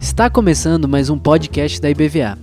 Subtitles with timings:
[0.00, 2.36] Está começando mais um podcast da IBVA.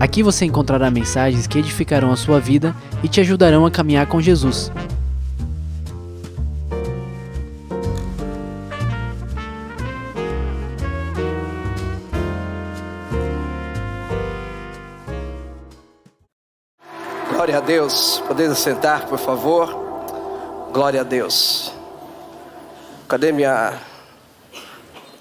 [0.00, 4.18] Aqui você encontrará mensagens que edificarão a sua vida e te ajudarão a caminhar com
[4.20, 4.72] Jesus.
[17.30, 18.22] Glória a Deus.
[18.26, 19.68] Podemos sentar, por favor.
[20.72, 21.75] Glória a Deus.
[23.08, 23.80] Cadê minha.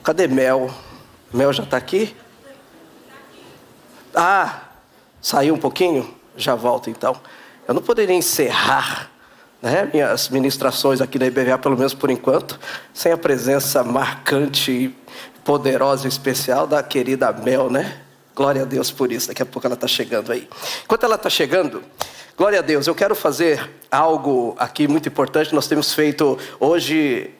[0.03, 0.71] Cadê Mel?
[1.31, 2.15] Mel já está aqui?
[4.15, 4.61] Ah,
[5.21, 6.15] saiu um pouquinho?
[6.35, 7.15] Já volto então.
[7.67, 9.11] Eu não poderia encerrar
[9.61, 12.59] né, minhas ministrações aqui na IBVA, pelo menos por enquanto,
[12.91, 14.95] sem a presença marcante,
[15.43, 18.01] poderosa e especial da querida Mel, né?
[18.35, 19.27] Glória a Deus por isso.
[19.27, 20.49] Daqui a pouco ela está chegando aí.
[20.83, 21.83] Enquanto ela está chegando,
[22.35, 25.53] glória a Deus, eu quero fazer algo aqui muito importante.
[25.53, 27.31] Nós temos feito hoje,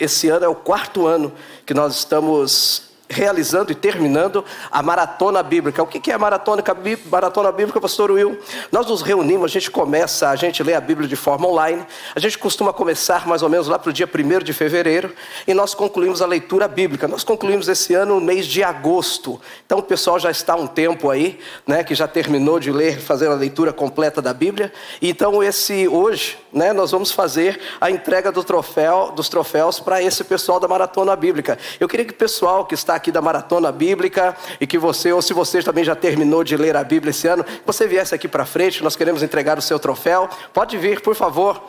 [0.00, 1.32] esse ano é o quarto ano
[1.64, 5.82] que nós estamos realizando e terminando a maratona bíblica.
[5.82, 6.62] O que é a maratona,
[7.10, 8.38] maratona bíblica, pastor Will?
[8.72, 12.20] Nós nos reunimos, a gente começa, a gente lê a Bíblia de forma online, a
[12.20, 15.12] gente costuma começar mais ou menos lá para o dia 1 de fevereiro,
[15.46, 17.06] e nós concluímos a leitura bíblica.
[17.06, 19.40] Nós concluímos esse ano no mês de agosto.
[19.66, 23.28] Então o pessoal já está um tempo aí, né, que já terminou de ler, fazer
[23.28, 24.72] a leitura completa da Bíblia.
[25.00, 30.24] Então esse hoje, né, nós vamos fazer a entrega do troféu, dos troféus para esse
[30.24, 31.58] pessoal da maratona bíblica.
[31.78, 35.22] Eu queria que o pessoal que está aqui da maratona bíblica e que você, ou
[35.22, 38.44] se você também já terminou de ler a Bíblia esse ano, você viesse aqui para
[38.44, 40.28] frente, nós queremos entregar o seu troféu.
[40.52, 41.62] Pode vir, por favor.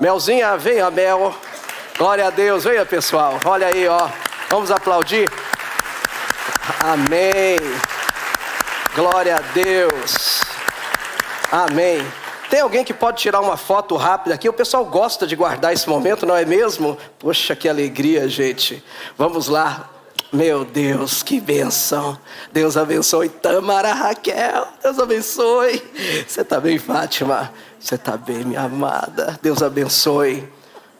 [0.00, 1.34] Melzinha, venha, Mel.
[1.98, 3.38] Glória a Deus, venha pessoal.
[3.44, 4.08] Olha aí, ó.
[4.48, 5.30] Vamos aplaudir.
[6.82, 7.58] Amém.
[8.94, 10.40] Glória a Deus.
[11.52, 12.00] Amém.
[12.50, 14.48] Tem alguém que pode tirar uma foto rápida aqui?
[14.48, 16.98] O pessoal gosta de guardar esse momento, não é mesmo?
[17.18, 18.82] Poxa, que alegria, gente.
[19.16, 19.88] Vamos lá.
[20.32, 22.16] Meu Deus, que benção.
[22.52, 24.68] Deus abençoe Tamara Raquel.
[24.80, 25.82] Deus abençoe.
[26.24, 27.52] Você está bem, Fátima?
[27.80, 29.36] Você está bem, minha amada.
[29.42, 30.48] Deus abençoe.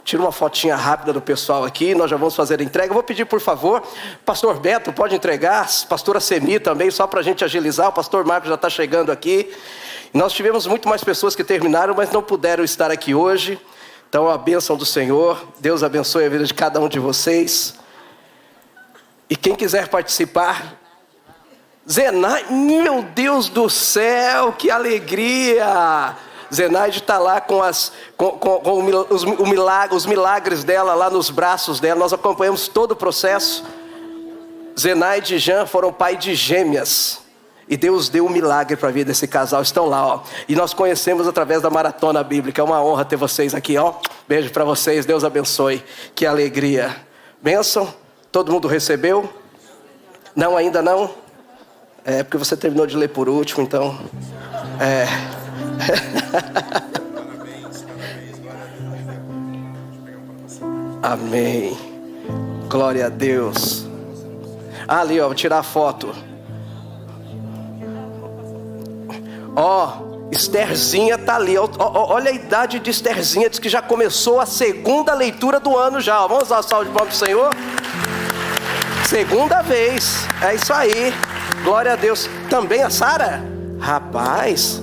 [0.03, 2.89] Tira uma fotinha rápida do pessoal aqui, nós já vamos fazer a entrega.
[2.89, 3.81] Eu vou pedir, por favor,
[4.25, 7.91] pastor Beto, pode entregar, pastora Semi também, só para a gente agilizar.
[7.91, 9.55] O pastor Marcos já está chegando aqui.
[10.13, 13.61] Nós tivemos muito mais pessoas que terminaram, mas não puderam estar aqui hoje.
[14.09, 17.79] Então, a bênção do Senhor, Deus abençoe a vida de cada um de vocês.
[19.31, 20.77] E quem quiser participar,
[21.89, 26.17] Zenaide, meu Deus do céu, que alegria!
[26.53, 31.31] Zenaide está lá com, as, com, com, com os, milagre, os milagres dela lá nos
[31.31, 33.65] braços dela, nós acompanhamos todo o processo.
[34.79, 37.21] Zenaide e Jean foram pai de gêmeas.
[37.69, 39.63] E Deus deu um milagre para a vida desse casal.
[39.63, 40.23] Estão lá, ó.
[40.49, 42.61] E nós conhecemos através da maratona bíblica.
[42.61, 43.95] É uma honra ter vocês aqui, ó.
[44.27, 45.07] Beijo para vocês.
[45.07, 45.85] Deus abençoe.
[46.17, 46.97] Que alegria.
[47.41, 47.95] Bênção.
[48.33, 49.29] Todo mundo recebeu?
[50.37, 51.11] Não, ainda não?
[52.05, 53.99] É porque você terminou de ler por último, então.
[54.81, 55.07] É.
[61.03, 61.77] Amém.
[62.69, 63.87] Glória a Deus.
[64.87, 66.15] Ah, ali, ó, vou tirar a foto.
[69.57, 71.57] Ó, Estherzinha tá ali.
[71.59, 76.27] Olha a idade de Estherzinha, diz que já começou a segunda leitura do ano já.
[76.27, 77.51] Vamos dar salve de palmas pro Senhor.
[79.09, 80.25] Segunda vez.
[80.41, 81.13] É isso aí.
[81.65, 82.29] Glória a Deus.
[82.49, 83.43] Também a Sara?
[83.81, 84.81] Rapaz.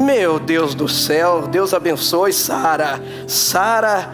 [0.00, 1.48] Meu Deus do céu.
[1.48, 3.00] Deus abençoe Sara.
[3.26, 4.10] Sara.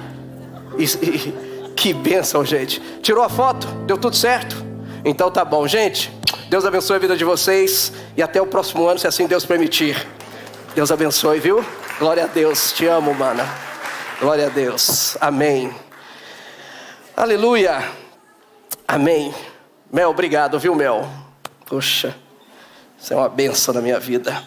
[1.76, 2.80] Que bênção, gente.
[3.02, 3.66] Tirou a foto?
[3.86, 4.56] Deu tudo certo?
[5.04, 6.10] Então tá bom, gente.
[6.48, 7.92] Deus abençoe a vida de vocês.
[8.16, 10.06] E até o próximo ano, se assim Deus permitir.
[10.74, 11.62] Deus abençoe, viu?
[11.98, 12.72] Glória a Deus.
[12.72, 13.46] Te amo, mana.
[14.18, 15.18] Glória a Deus.
[15.20, 15.70] Amém.
[17.14, 17.90] Aleluia.
[18.88, 19.34] Amém.
[19.92, 21.06] Mel, obrigado, viu, Mel?
[21.66, 22.16] Puxa,
[22.98, 24.42] isso é uma benção na minha vida.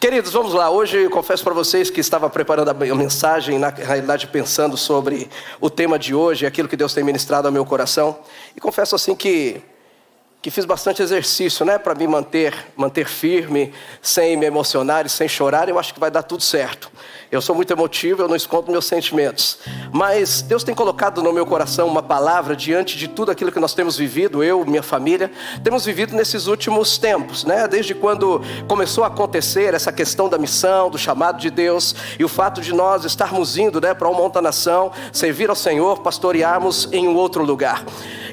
[0.00, 0.70] Queridos, vamos lá.
[0.70, 5.28] Hoje eu confesso para vocês que estava preparando a mensagem, na realidade pensando sobre
[5.60, 8.18] o tema de hoje, aquilo que Deus tem ministrado ao meu coração.
[8.56, 9.60] E confesso assim que
[10.46, 15.26] que fiz bastante exercício, né, para me manter, manter firme, sem me emocionar e sem
[15.26, 15.68] chorar.
[15.68, 16.88] Eu acho que vai dar tudo certo.
[17.36, 19.58] Eu sou muito emotivo, eu não escondo meus sentimentos.
[19.92, 23.74] Mas Deus tem colocado no meu coração uma palavra diante de tudo aquilo que nós
[23.74, 25.30] temos vivido, eu, minha família,
[25.62, 27.68] temos vivido nesses últimos tempos, né?
[27.68, 32.28] Desde quando começou a acontecer essa questão da missão, do chamado de Deus e o
[32.28, 37.06] fato de nós estarmos indo, né, para uma outra nação, servir ao Senhor, pastorearmos em
[37.06, 37.84] um outro lugar.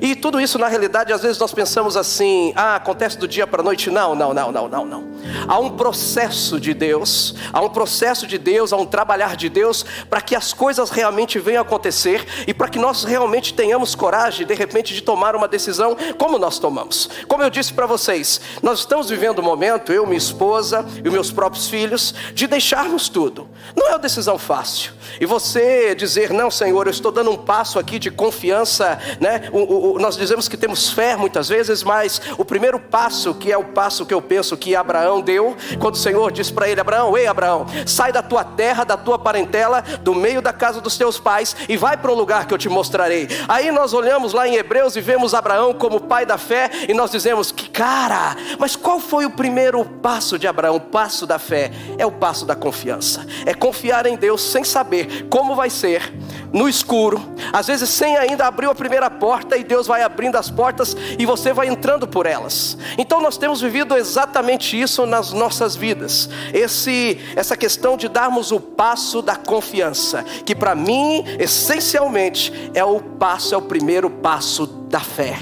[0.02, 3.62] E tudo isso, na realidade, às vezes nós pensamos assim: ah, acontece do dia para
[3.62, 3.90] a noite.
[3.90, 5.04] Não, não, não, não, não, não.
[5.48, 9.84] Há um processo de Deus, há um processo de Deus, há um trabalhar de Deus
[10.08, 14.54] para que as coisas realmente venham acontecer e para que nós realmente tenhamos coragem, de
[14.54, 17.10] repente, de tomar uma decisão como nós tomamos.
[17.28, 21.32] Como eu disse para vocês, nós estamos vivendo um momento, eu, minha esposa e meus
[21.32, 23.50] próprios filhos, de deixarmos tudo.
[23.76, 24.94] Não é uma decisão fácil.
[25.20, 29.50] E você dizer, não, Senhor, eu estou dando um passo aqui de confiança, né?
[29.52, 33.58] O, o, nós dizemos que temos fé muitas vezes, mas o primeiro passo, que é
[33.58, 37.18] o passo que eu penso que Abraão deu, quando o Senhor disse para ele: Abraão,
[37.18, 41.20] ei Abraão, sai da tua terra, da tua parentela, do meio da casa dos teus
[41.20, 43.28] pais e vai para o lugar que eu te mostrarei.
[43.48, 47.12] Aí nós olhamos lá em Hebreus e vemos Abraão como pai da fé e nós
[47.12, 50.78] dizemos: que cara, mas qual foi o primeiro passo de Abraão?
[50.78, 55.28] O passo da fé é o passo da confiança, é confiar em Deus sem saber
[55.30, 56.14] como vai ser,
[56.52, 57.22] no escuro,
[57.52, 61.26] às vezes sem ainda abrir a primeira porta e Deus vai abrindo as portas e
[61.26, 62.78] você vai entrando por elas.
[62.98, 66.30] Então nós temos vivido exatamente isso nas nossas vidas.
[66.54, 73.00] Esse essa questão de darmos o passo da confiança, que para mim essencialmente é o
[73.00, 75.38] passo, é o primeiro passo da fé.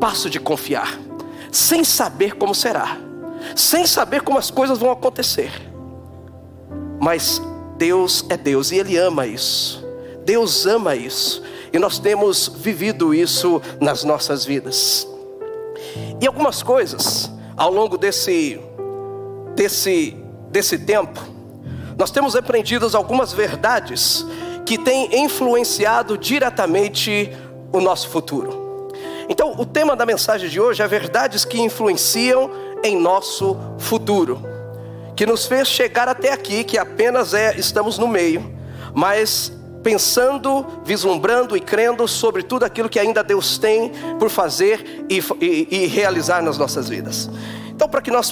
[0.00, 0.98] Passo de confiar,
[1.52, 2.96] sem saber como será,
[3.54, 5.50] sem saber como as coisas vão acontecer.
[6.98, 7.40] Mas
[7.76, 9.84] Deus é Deus e ele ama isso.
[10.24, 11.42] Deus ama isso.
[11.72, 15.06] E nós temos vivido isso nas nossas vidas.
[16.20, 18.60] E algumas coisas ao longo desse
[19.54, 20.16] desse
[20.50, 21.20] desse tempo,
[22.00, 24.24] nós temos aprendido algumas verdades
[24.64, 27.30] que têm influenciado diretamente
[27.70, 28.88] o nosso futuro.
[29.28, 32.50] Então, o tema da mensagem de hoje é verdades que influenciam
[32.82, 34.40] em nosso futuro,
[35.14, 38.50] que nos fez chegar até aqui, que apenas é estamos no meio,
[38.94, 45.22] mas pensando, vislumbrando e crendo sobre tudo aquilo que ainda Deus tem por fazer e,
[45.38, 47.28] e, e realizar nas nossas vidas.
[47.80, 48.30] Então, para que nós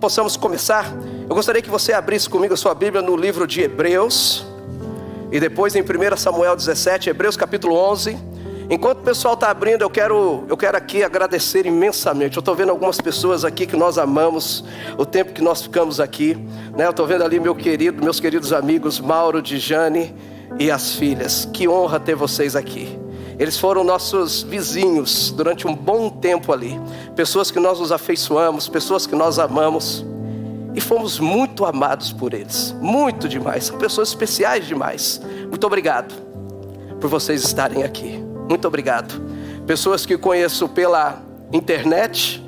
[0.00, 0.92] possamos começar,
[1.28, 4.44] eu gostaria que você abrisse comigo a sua Bíblia no livro de Hebreus,
[5.30, 8.18] e depois em 1 Samuel 17, Hebreus capítulo 11.
[8.68, 12.36] Enquanto o pessoal está abrindo, eu quero, eu quero aqui agradecer imensamente.
[12.36, 14.64] Eu estou vendo algumas pessoas aqui que nós amamos,
[14.98, 16.34] o tempo que nós ficamos aqui.
[16.76, 16.86] Né?
[16.86, 20.12] Eu estou vendo ali meu querido, meus queridos amigos Mauro, Dijane
[20.58, 21.48] e as filhas.
[21.52, 23.03] Que honra ter vocês aqui.
[23.38, 26.80] Eles foram nossos vizinhos durante um bom tempo ali.
[27.16, 30.04] Pessoas que nós nos afeiçoamos, pessoas que nós amamos.
[30.74, 32.74] E fomos muito amados por eles.
[32.80, 33.64] Muito demais.
[33.64, 35.20] São pessoas especiais demais.
[35.48, 36.12] Muito obrigado
[37.00, 38.22] por vocês estarem aqui.
[38.48, 39.20] Muito obrigado.
[39.66, 41.22] Pessoas que conheço pela
[41.52, 42.43] internet.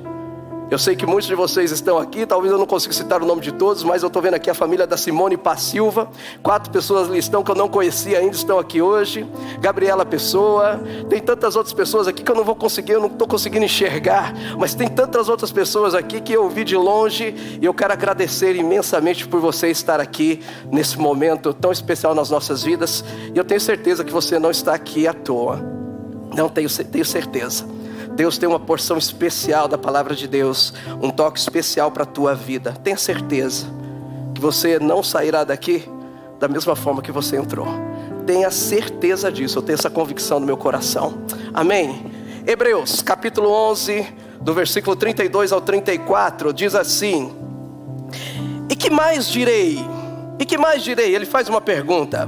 [0.69, 3.41] Eu sei que muitos de vocês estão aqui, talvez eu não consiga citar o nome
[3.41, 6.09] de todos, mas eu estou vendo aqui a família da Simone Passilva.
[6.43, 9.25] Quatro pessoas ali estão que eu não conhecia ainda, estão aqui hoje.
[9.61, 10.77] Gabriela Pessoa.
[11.09, 14.33] Tem tantas outras pessoas aqui que eu não vou conseguir, eu não estou conseguindo enxergar.
[14.57, 17.33] Mas tem tantas outras pessoas aqui que eu vi de longe.
[17.61, 22.61] E eu quero agradecer imensamente por você estar aqui nesse momento tão especial nas nossas
[22.61, 23.05] vidas.
[23.33, 25.61] E eu tenho certeza que você não está aqui à toa.
[26.35, 27.76] Não tenho, tenho certeza.
[28.17, 32.33] Deus tem uma porção especial da palavra de Deus, um toque especial para a tua
[32.33, 32.73] vida.
[32.83, 33.67] Tenha certeza
[34.33, 35.87] que você não sairá daqui
[36.39, 37.67] da mesma forma que você entrou.
[38.25, 41.13] Tenha certeza disso, eu tenho essa convicção no meu coração.
[41.53, 42.11] Amém.
[42.47, 44.07] Hebreus, capítulo 11,
[44.41, 47.35] do versículo 32 ao 34, diz assim:
[48.67, 49.77] E que mais direi?
[50.39, 51.13] E que mais direi?
[51.13, 52.27] Ele faz uma pergunta.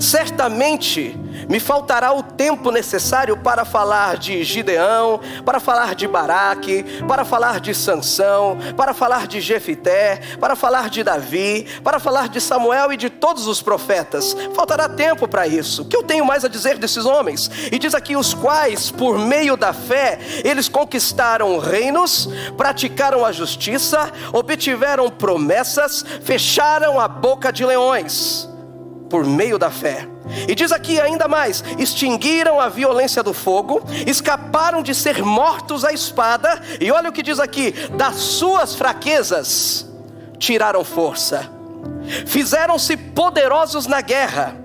[0.00, 7.24] Certamente me faltará o tempo necessário para falar de Gideão, para falar de Baraque, para
[7.24, 12.92] falar de Sansão, para falar de Jefité, para falar de Davi, para falar de Samuel
[12.92, 14.36] e de todos os profetas.
[14.54, 15.82] Faltará tempo para isso.
[15.82, 17.50] O que eu tenho mais a dizer desses homens?
[17.70, 24.10] E diz aqui os quais, por meio da fé, eles conquistaram reinos, praticaram a justiça,
[24.32, 28.48] obtiveram promessas, fecharam a boca de leões
[29.08, 30.08] por meio da fé.
[30.48, 35.92] E diz aqui ainda mais: extinguiram a violência do fogo, escaparam de ser mortos à
[35.92, 39.86] espada, e olha o que diz aqui: das suas fraquezas
[40.38, 41.50] tiraram força,
[42.26, 44.56] fizeram-se poderosos na guerra,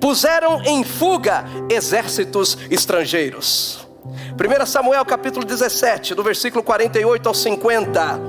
[0.00, 3.84] puseram em fuga exércitos estrangeiros.
[4.04, 8.20] 1 Samuel capítulo 17, do versículo 48 ao 50.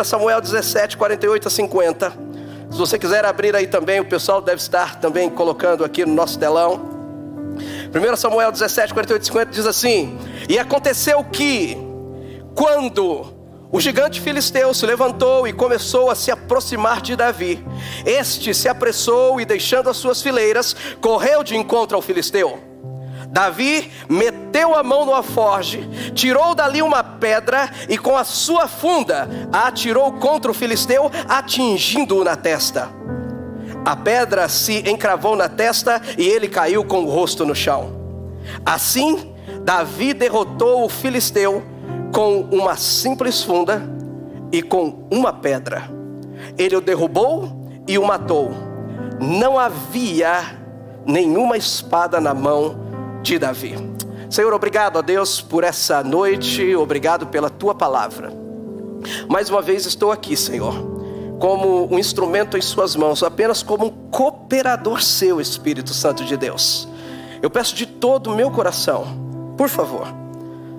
[0.00, 2.27] 1 Samuel 17, 48 a 50.
[2.70, 6.38] Se você quiser abrir aí também, o pessoal deve estar também colocando aqui no nosso
[6.38, 6.98] telão.
[7.92, 11.76] 1 Samuel 17, 48 e 50 diz assim: E aconteceu que,
[12.54, 13.26] quando
[13.72, 17.64] o gigante filisteu se levantou e começou a se aproximar de Davi,
[18.04, 22.67] este se apressou e, deixando as suas fileiras, correu de encontro ao filisteu.
[23.30, 29.28] Davi meteu a mão no alforge, tirou dali uma pedra e com a sua funda
[29.52, 32.88] a atirou contra o filisteu, atingindo-o na testa.
[33.84, 37.92] A pedra se encravou na testa e ele caiu com o rosto no chão.
[38.64, 41.62] Assim, Davi derrotou o filisteu
[42.12, 43.82] com uma simples funda
[44.50, 45.90] e com uma pedra.
[46.56, 48.50] Ele o derrubou e o matou.
[49.20, 50.58] Não havia
[51.06, 52.87] nenhuma espada na mão
[53.22, 53.76] de Davi.
[54.30, 58.32] Senhor, obrigado a Deus por essa noite, obrigado pela tua palavra.
[59.28, 60.74] Mais uma vez estou aqui, Senhor,
[61.38, 66.88] como um instrumento em Suas mãos, apenas como um cooperador seu, Espírito Santo de Deus.
[67.40, 69.06] Eu peço de todo o meu coração,
[69.56, 70.06] por favor,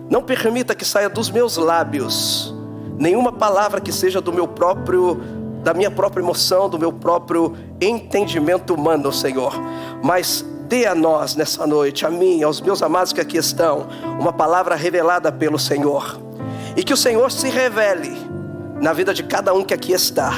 [0.10, 2.54] não permita que saia dos meus lábios
[3.00, 5.20] nenhuma palavra que seja do meu próprio
[5.64, 9.54] da minha própria emoção, do meu próprio entendimento humano, Senhor,
[10.02, 13.88] mas dê a nós nessa noite, a mim, aos meus amados que aqui estão,
[14.20, 16.22] uma palavra revelada pelo Senhor.
[16.78, 18.16] E que o Senhor se revele
[18.80, 20.32] na vida de cada um que aqui está.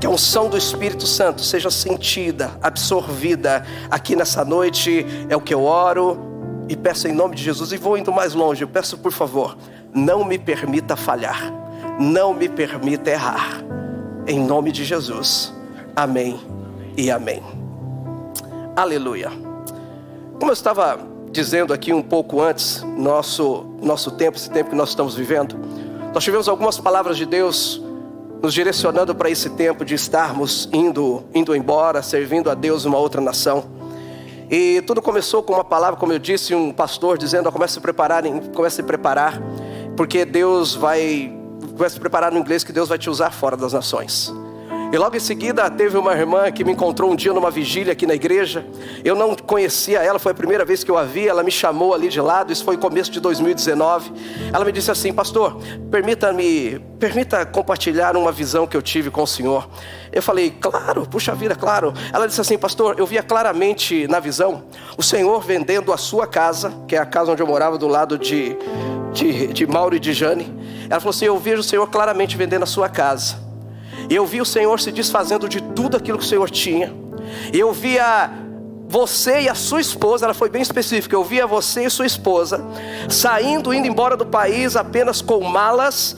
[0.00, 5.52] Que a unção do Espírito Santo seja sentida, absorvida aqui nessa noite, é o que
[5.52, 7.72] eu oro e peço em nome de Jesus.
[7.72, 9.58] E vou indo mais longe, eu peço por favor,
[9.92, 11.52] não me permita falhar,
[11.98, 13.60] não me permita errar.
[14.24, 15.52] Em nome de Jesus.
[15.96, 16.40] Amém
[16.96, 17.61] e amém.
[18.74, 19.30] Aleluia.
[20.38, 20.98] Como eu estava
[21.30, 25.56] dizendo aqui um pouco antes, nosso, nosso tempo, esse tempo que nós estamos vivendo,
[26.14, 27.82] nós tivemos algumas palavras de Deus
[28.42, 33.20] nos direcionando para esse tempo de estarmos indo, indo embora, servindo a Deus uma outra
[33.20, 33.64] nação.
[34.50, 37.80] E tudo começou com uma palavra, como eu disse, um pastor dizendo: comece a se
[37.80, 38.22] preparar,
[38.54, 39.40] comece a se preparar,
[39.98, 41.30] porque Deus vai,
[41.76, 44.32] comece a se preparar no inglês que Deus vai te usar fora das nações.
[44.92, 48.06] E logo em seguida teve uma irmã que me encontrou um dia numa vigília aqui
[48.06, 48.66] na igreja.
[49.02, 51.26] Eu não conhecia ela, foi a primeira vez que eu a vi.
[51.26, 54.12] Ela me chamou ali de lado, isso foi começo de 2019.
[54.52, 55.56] Ela me disse assim: Pastor,
[55.90, 59.66] permita-me, permita compartilhar uma visão que eu tive com o Senhor.
[60.12, 61.94] Eu falei: Claro, puxa vida, claro.
[62.12, 64.64] Ela disse assim: Pastor, eu via claramente na visão
[64.98, 68.18] o Senhor vendendo a sua casa, que é a casa onde eu morava do lado
[68.18, 68.58] de,
[69.10, 70.54] de, de Mauro e de Jane.
[70.90, 73.41] Ela falou assim: Eu vejo o Senhor claramente vendendo a sua casa.
[74.14, 76.92] Eu vi o Senhor se desfazendo de tudo aquilo que o Senhor tinha.
[77.52, 78.30] Eu via
[78.88, 81.16] você e a sua esposa, ela foi bem específica.
[81.16, 82.62] Eu via você e sua esposa
[83.08, 86.14] saindo, indo embora do país apenas com malas,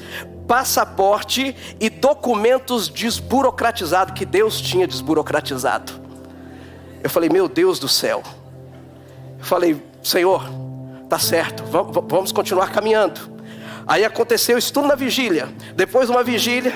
[0.48, 5.92] passaporte e documentos desburocratizados que Deus tinha desburocratizado.
[7.02, 8.22] Eu falei, meu Deus do céu.
[9.38, 10.44] Eu falei, Senhor,
[11.08, 11.62] tá certo,
[12.08, 13.20] vamos continuar caminhando.
[13.86, 15.48] Aí aconteceu isso tudo na vigília.
[15.76, 16.72] Depois de uma vigília,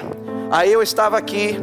[0.51, 1.59] Aí eu estava aqui,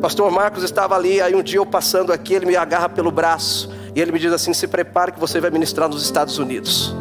[0.00, 3.70] pastor Marcos estava ali, aí um dia eu passando aqui, ele me agarra pelo braço
[3.94, 6.94] e ele me diz assim: "Se prepare que você vai ministrar nos Estados Unidos".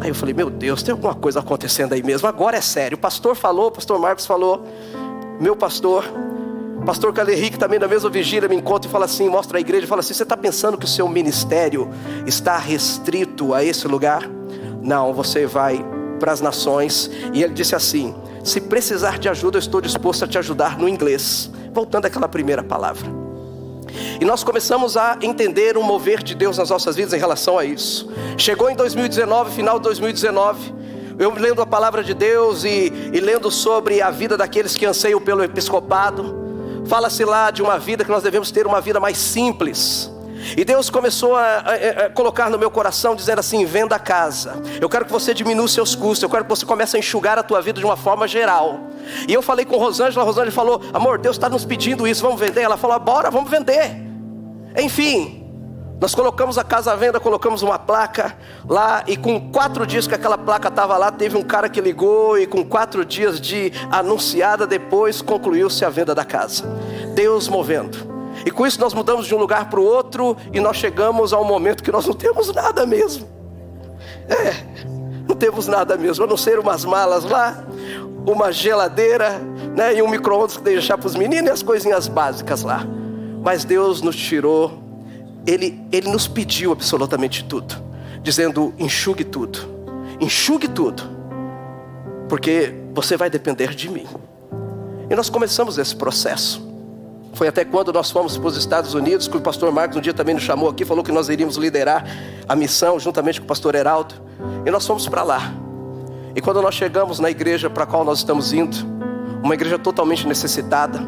[0.00, 2.28] Aí eu falei: "Meu Deus, tem alguma coisa acontecendo aí mesmo.
[2.28, 2.96] Agora é sério".
[2.96, 4.66] O pastor falou, o pastor Marcos falou,
[5.40, 6.04] meu pastor,
[6.84, 9.88] pastor Calerrique também na mesma vigília me encontra e fala assim, mostra a igreja, e
[9.88, 11.88] fala assim: "Você está pensando que o seu ministério
[12.26, 14.28] está restrito a esse lugar?"
[14.82, 15.82] Não, você vai
[16.18, 17.10] para as nações.
[17.32, 20.88] E ele disse assim: se precisar de ajuda, eu estou disposto a te ajudar no
[20.88, 21.50] inglês.
[21.72, 23.06] Voltando àquela primeira palavra.
[24.20, 27.64] E nós começamos a entender o mover de Deus nas nossas vidas em relação a
[27.64, 28.10] isso.
[28.36, 30.74] Chegou em 2019, final de 2019,
[31.18, 35.20] eu lendo a palavra de Deus e, e lendo sobre a vida daqueles que anseiam
[35.20, 36.34] pelo episcopado.
[36.86, 40.10] Fala-se lá de uma vida que nós devemos ter uma vida mais simples
[40.56, 44.62] e Deus começou a, a, a, colocar no meu coração, dizendo assim: venda a casa.
[44.80, 46.22] Eu quero que você diminua os seus custos.
[46.22, 48.80] Eu quero que você comece a enxugar a tua vida de uma forma geral.
[49.28, 52.62] E eu falei com Rosângela, Rosângela falou: amor, Deus está nos pedindo isso, vamos vender.
[52.62, 53.96] Ela falou: bora, vamos vender.
[54.76, 55.40] Enfim,
[56.00, 58.34] nós colocamos a casa à venda, colocamos uma placa
[58.66, 62.38] lá, e com quatro dias que aquela placa estava lá, teve um cara que ligou,
[62.38, 66.64] e com quatro dias de anunciada depois, concluiu-se a venda da casa.
[67.14, 68.19] Deus movendo.
[68.44, 71.40] E com isso nós mudamos de um lugar para o outro e nós chegamos a
[71.40, 73.28] um momento que nós não temos nada mesmo.
[74.28, 74.54] É,
[75.28, 77.64] não temos nada mesmo, a não ser umas malas lá,
[78.26, 79.38] uma geladeira,
[79.76, 82.86] né, e um micro-ondas que deixar para os meninos e as coisinhas básicas lá.
[83.42, 84.78] Mas Deus nos tirou,
[85.46, 87.74] Ele, Ele nos pediu absolutamente tudo,
[88.22, 89.60] dizendo: enxugue tudo,
[90.20, 91.02] enxugue tudo,
[92.28, 94.06] porque você vai depender de mim.
[95.08, 96.69] E nós começamos esse processo.
[97.32, 100.12] Foi até quando nós fomos para os Estados Unidos, que o pastor Marcos um dia
[100.12, 102.04] também nos chamou aqui, falou que nós iríamos liderar
[102.48, 104.14] a missão juntamente com o pastor Heraldo.
[104.66, 105.52] E nós fomos para lá.
[106.34, 108.76] E quando nós chegamos na igreja para a qual nós estamos indo,
[109.42, 111.00] uma igreja totalmente necessitada,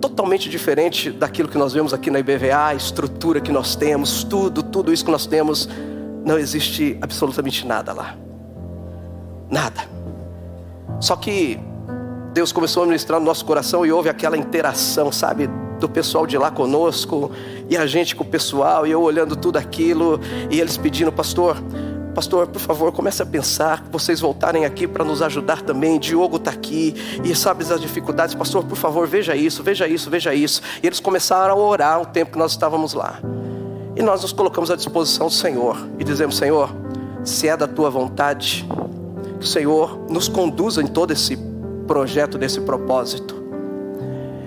[0.00, 4.62] totalmente diferente daquilo que nós vemos aqui na IBVA, a estrutura que nós temos, tudo,
[4.62, 5.68] tudo isso que nós temos,
[6.24, 8.16] não existe absolutamente nada lá.
[9.50, 9.82] Nada.
[11.00, 11.58] Só que
[12.34, 15.48] Deus começou a ministrar no nosso coração e houve aquela interação, sabe,
[15.78, 17.30] do pessoal de lá conosco
[17.70, 21.62] e a gente com o pessoal e eu olhando tudo aquilo e eles pedindo, pastor,
[22.12, 25.96] pastor, por favor, comece a pensar, vocês voltarem aqui para nos ajudar também.
[25.96, 30.34] Diogo está aqui e sabe as dificuldades, pastor, por favor, veja isso, veja isso, veja
[30.34, 30.60] isso.
[30.82, 33.20] E eles começaram a orar o tempo que nós estávamos lá.
[33.94, 36.68] E nós nos colocamos à disposição do Senhor e dizemos: Senhor,
[37.22, 38.68] se é da tua vontade,
[39.38, 41.53] que o Senhor nos conduza em todo esse
[41.84, 43.44] projeto, desse propósito.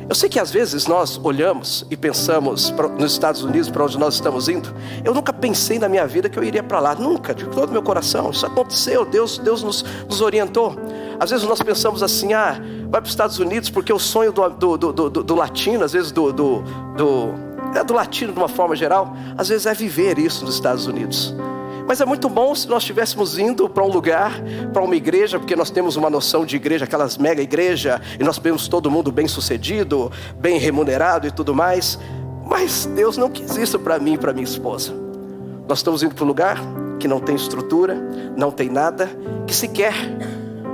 [0.10, 4.14] Eu sei que às vezes nós olhamos e pensamos nos Estados Unidos, para onde nós
[4.14, 4.74] estamos indo.
[5.04, 7.84] Eu nunca pensei na minha vida que eu iria para lá, nunca, de todo meu
[7.84, 8.32] coração.
[8.32, 10.78] Isso aconteceu, Deus, Deus nos, nos orientou.
[11.20, 14.48] Às vezes nós pensamos assim, ah, vai para os Estados Unidos porque o sonho do,
[14.50, 16.64] do, do, do, do latino, às vezes do, do,
[16.96, 17.34] do,
[17.76, 21.36] é do latino de uma forma geral, às vezes é viver isso nos Estados Unidos.
[21.88, 24.42] Mas é muito bom se nós estivéssemos indo para um lugar,
[24.74, 28.38] para uma igreja, porque nós temos uma noção de igreja, aquelas mega igreja, e nós
[28.38, 31.98] vemos todo mundo bem sucedido, bem remunerado e tudo mais.
[32.46, 34.94] Mas Deus não quis isso para mim e para minha esposa.
[35.66, 36.60] Nós estamos indo para um lugar
[37.00, 37.96] que não tem estrutura,
[38.36, 39.10] não tem nada,
[39.46, 39.94] que sequer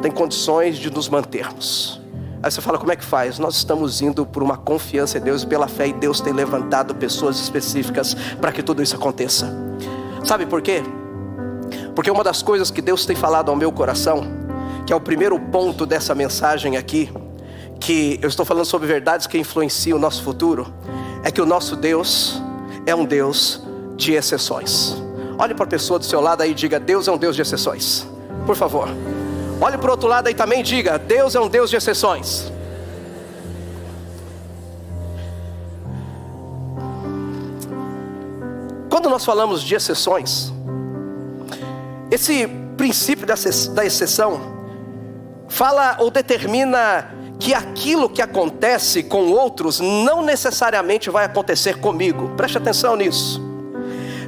[0.01, 2.01] tem condições de nos mantermos.
[2.41, 3.37] Aí você fala, como é que faz?
[3.37, 6.95] Nós estamos indo por uma confiança em Deus e pela fé, e Deus tem levantado
[6.95, 9.55] pessoas específicas para que tudo isso aconteça.
[10.25, 10.83] Sabe por quê?
[11.95, 14.23] Porque uma das coisas que Deus tem falado ao meu coração,
[14.85, 17.11] que é o primeiro ponto dessa mensagem aqui,
[17.79, 20.73] que eu estou falando sobre verdades que influenciam o nosso futuro,
[21.23, 22.41] é que o nosso Deus
[22.85, 23.61] é um Deus
[23.95, 24.95] de exceções.
[25.37, 27.41] Olhe para a pessoa do seu lado aí e diga: Deus é um Deus de
[27.41, 28.07] exceções.
[28.45, 28.87] Por favor.
[29.59, 32.51] Olhe para o outro lado aí também e diga: Deus é um Deus de exceções.
[38.89, 40.52] Quando nós falamos de exceções,
[42.13, 44.39] esse princípio da exceção
[45.49, 52.29] fala ou determina que aquilo que acontece com outros não necessariamente vai acontecer comigo.
[52.37, 53.41] Preste atenção nisso.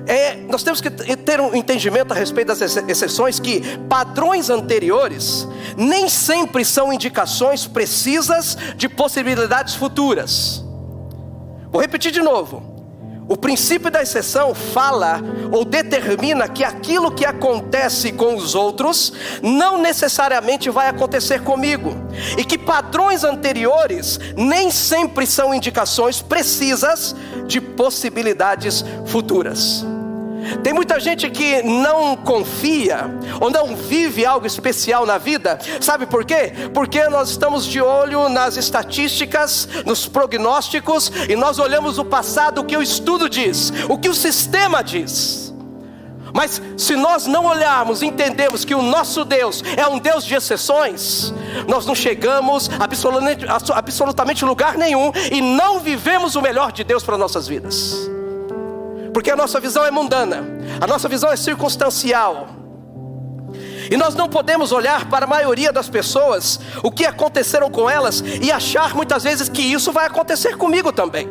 [0.07, 5.47] É, nós temos que ter um entendimento a respeito das exceções que padrões anteriores
[5.77, 10.63] nem sempre são indicações precisas de possibilidades futuras.
[11.71, 12.75] Vou repetir de novo.
[13.27, 15.20] O princípio da exceção fala
[15.51, 21.96] ou determina que aquilo que acontece com os outros não necessariamente vai acontecer comigo,
[22.38, 27.16] e que padrões anteriores nem sempre são indicações precisas
[27.48, 29.85] de possibilidades futuras.
[30.64, 36.25] Tem muita gente que não confia ou não vive algo especial na vida, sabe por
[36.25, 36.53] quê?
[36.74, 42.66] Porque nós estamos de olho nas estatísticas, nos prognósticos e nós olhamos o passado, o
[42.66, 45.53] que o estudo diz, o que o sistema diz.
[46.34, 51.34] Mas se nós não olharmos entendemos que o nosso Deus é um Deus de exceções,
[51.66, 57.18] nós não chegamos absolutamente, absolutamente lugar nenhum e não vivemos o melhor de Deus para
[57.18, 58.14] nossas vidas
[59.15, 60.43] porque a nossa visão é mundana,
[60.81, 62.49] a nossa visão é circunstancial.
[63.89, 68.21] E nós não podemos olhar para a maioria das pessoas, o que aconteceram com elas,
[68.41, 71.29] e achar muitas vezes que isso vai acontecer comigo também.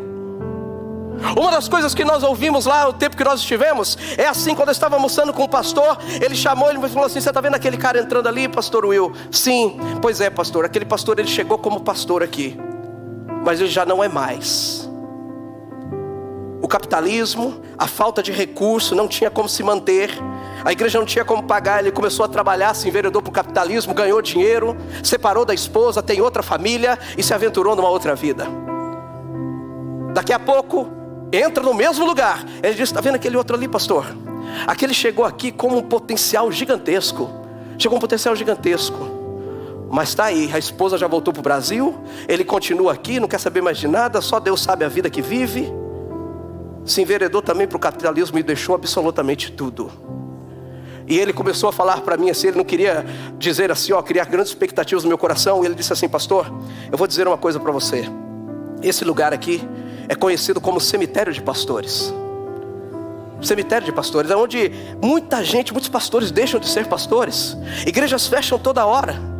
[1.36, 4.68] Uma das coisas que nós ouvimos lá, o tempo que nós estivemos, é assim: quando
[4.68, 7.76] eu estava almoçando com o pastor, ele chamou, ele falou assim: Você está vendo aquele
[7.76, 9.12] cara entrando ali, pastor Will?
[9.30, 10.64] Sim, pois é, pastor.
[10.64, 12.58] Aquele pastor ele chegou como pastor aqui,
[13.44, 14.88] mas ele já não é mais
[16.64, 20.10] o capitalismo, a falta de recurso, não tinha como se manter,
[20.64, 23.92] a igreja não tinha como pagar, ele começou a trabalhar, se enveredou para o capitalismo,
[23.92, 28.46] ganhou dinheiro, separou da esposa, tem outra família e se aventurou numa outra vida.
[30.14, 30.88] Daqui a pouco,
[31.30, 34.06] entra no mesmo lugar, ele diz: Está vendo aquele outro ali, pastor?
[34.66, 37.30] Aquele chegou aqui com um potencial gigantesco,
[37.76, 39.06] chegou um potencial gigantesco.
[39.90, 41.94] Mas está aí, a esposa já voltou para o Brasil,
[42.26, 45.20] ele continua aqui, não quer saber mais de nada, só Deus sabe a vida que
[45.20, 45.83] vive
[46.84, 49.90] se enveredou também para o capitalismo e deixou absolutamente tudo.
[51.06, 53.04] E ele começou a falar para mim assim, ele não queria
[53.38, 55.64] dizer assim, ó, criar grandes expectativas no meu coração.
[55.64, 56.50] Ele disse assim, pastor,
[56.90, 58.04] eu vou dizer uma coisa para você.
[58.82, 59.66] Esse lugar aqui
[60.08, 62.12] é conhecido como cemitério de pastores.
[63.42, 67.56] Cemitério de pastores, é onde muita gente, muitos pastores deixam de ser pastores.
[67.86, 69.33] Igrejas fecham toda hora.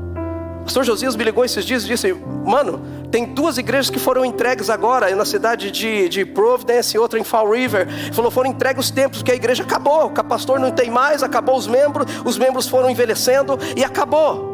[0.65, 2.13] Pastor Josias me ligou esses dias e disse:
[2.45, 7.19] Mano, tem duas igrejas que foram entregues agora, na cidade de, de Providence e outra
[7.19, 7.87] em Fall River.
[8.13, 11.57] Falou, foram entregues os tempos, que a igreja acabou, o pastor não tem mais, acabou
[11.57, 14.53] os membros, os membros foram envelhecendo e acabou.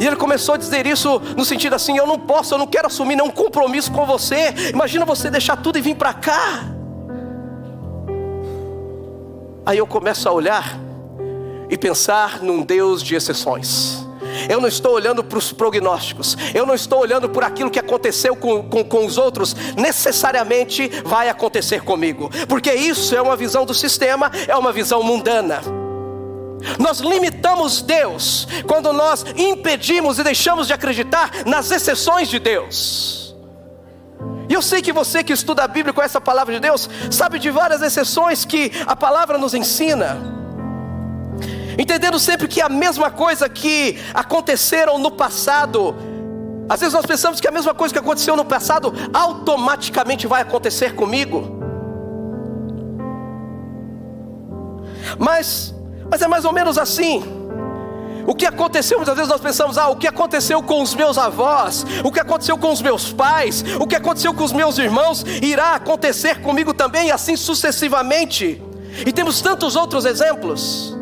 [0.00, 2.86] E ele começou a dizer isso no sentido assim: eu não posso, eu não quero
[2.86, 4.54] assumir nenhum compromisso com você.
[4.72, 6.64] Imagina você deixar tudo e vir para cá.
[9.66, 10.78] Aí eu começo a olhar
[11.68, 14.09] e pensar num Deus de exceções.
[14.48, 18.36] Eu não estou olhando para os prognósticos, eu não estou olhando por aquilo que aconteceu
[18.36, 23.74] com, com, com, os outros, necessariamente vai acontecer comigo, porque isso é uma visão do
[23.74, 25.60] sistema, é uma visão mundana.
[26.78, 33.34] Nós limitamos Deus quando nós impedimos e deixamos de acreditar nas exceções de Deus.
[34.48, 37.38] E eu sei que você que estuda a Bíblia com essa palavra de Deus, sabe
[37.38, 40.39] de várias exceções que a palavra nos ensina.
[41.80, 45.96] Entendendo sempre que a mesma coisa que aconteceram no passado,
[46.68, 50.94] às vezes nós pensamos que a mesma coisa que aconteceu no passado automaticamente vai acontecer
[50.94, 51.58] comigo.
[55.18, 55.74] Mas,
[56.10, 57.24] mas é mais ou menos assim.
[58.26, 61.86] O que aconteceu, muitas vezes nós pensamos, ah, o que aconteceu com os meus avós,
[62.04, 65.76] o que aconteceu com os meus pais, o que aconteceu com os meus irmãos, irá
[65.76, 68.62] acontecer comigo também, e assim sucessivamente.
[69.06, 70.99] E temos tantos outros exemplos.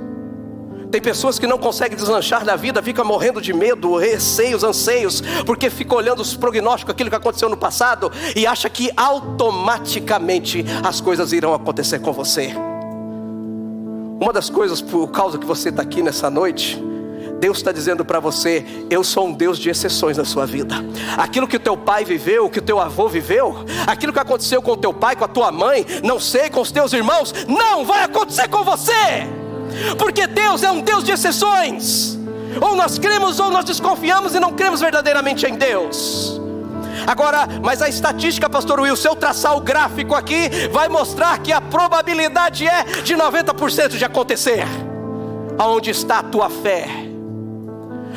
[0.91, 5.69] Tem pessoas que não conseguem deslanchar da vida, fica morrendo de medo, receios, anseios, porque
[5.69, 11.33] fica olhando os prognósticos, aquilo que aconteceu no passado, e acha que automaticamente as coisas
[11.33, 12.55] irão acontecer com você.
[14.21, 16.83] Uma das coisas por causa que você está aqui nessa noite,
[17.39, 20.75] Deus está dizendo para você: eu sou um Deus de exceções na sua vida.
[21.19, 24.63] Aquilo que o teu pai viveu, o que o teu avô viveu, aquilo que aconteceu
[24.63, 27.85] com o teu pai, com a tua mãe, não sei, com os teus irmãos, não
[27.85, 29.29] vai acontecer com você
[29.99, 32.19] porque Deus é um Deus de exceções.
[32.61, 36.41] Ou nós cremos ou nós desconfiamos e não cremos verdadeiramente em Deus.
[37.07, 41.53] Agora, mas a estatística, pastor Will, se eu traçar o gráfico aqui, vai mostrar que
[41.53, 44.65] a probabilidade é de 90% de acontecer.
[45.57, 46.87] Aonde está a tua fé?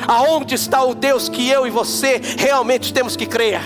[0.06, 3.60] Aonde está o Deus que eu e você realmente temos que crer?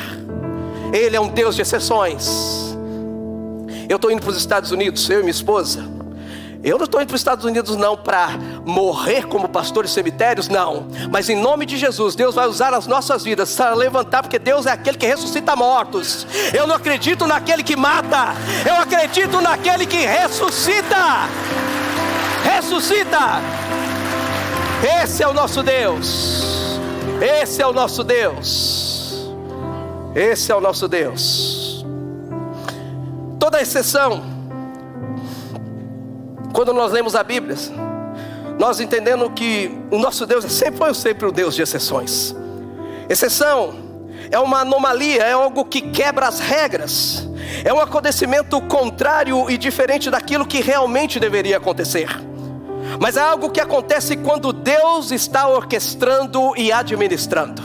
[0.92, 2.76] Ele é um Deus de exceções.
[3.88, 5.95] Eu estou indo para os Estados Unidos, eu e minha esposa.
[6.62, 8.30] Eu não estou indo para os Estados Unidos não para
[8.64, 10.86] morrer como pastores cemitérios, não.
[11.10, 14.66] Mas em nome de Jesus, Deus vai usar as nossas vidas para levantar, porque Deus
[14.66, 16.26] é aquele que ressuscita mortos.
[16.52, 18.34] Eu não acredito naquele que mata,
[18.66, 21.28] eu acredito naquele que ressuscita.
[22.42, 23.40] Ressuscita.
[25.02, 26.78] Esse é o nosso Deus.
[27.20, 29.30] Esse é o nosso Deus.
[30.14, 31.84] Esse é o nosso Deus.
[33.38, 34.35] Toda exceção
[36.56, 37.54] quando nós lemos a Bíblia,
[38.58, 42.34] nós entendendo que o nosso Deus é sempre foi sempre o Deus de exceções.
[43.10, 43.74] Exceção
[44.30, 47.28] é uma anomalia, é algo que quebra as regras,
[47.62, 52.08] é um acontecimento contrário e diferente daquilo que realmente deveria acontecer.
[52.98, 57.60] Mas é algo que acontece quando Deus está orquestrando e administrando.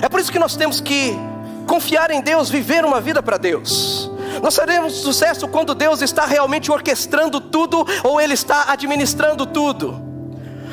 [0.00, 1.14] É por isso que nós temos que
[1.66, 4.07] confiar em Deus, viver uma vida para Deus.
[4.42, 10.08] Nós teremos sucesso quando Deus está realmente orquestrando tudo ou Ele está administrando tudo.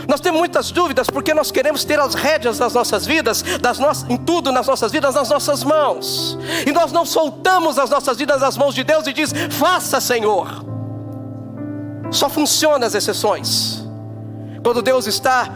[0.07, 3.87] Nós temos muitas dúvidas porque nós queremos ter as rédeas das nossas vidas, das no...
[4.09, 6.37] em tudo nas nossas vidas, nas nossas mãos.
[6.65, 10.63] E nós não soltamos as nossas vidas nas mãos de Deus e diz: "Faça, Senhor".
[12.11, 13.83] Só funciona as exceções.
[14.63, 15.49] Quando Deus está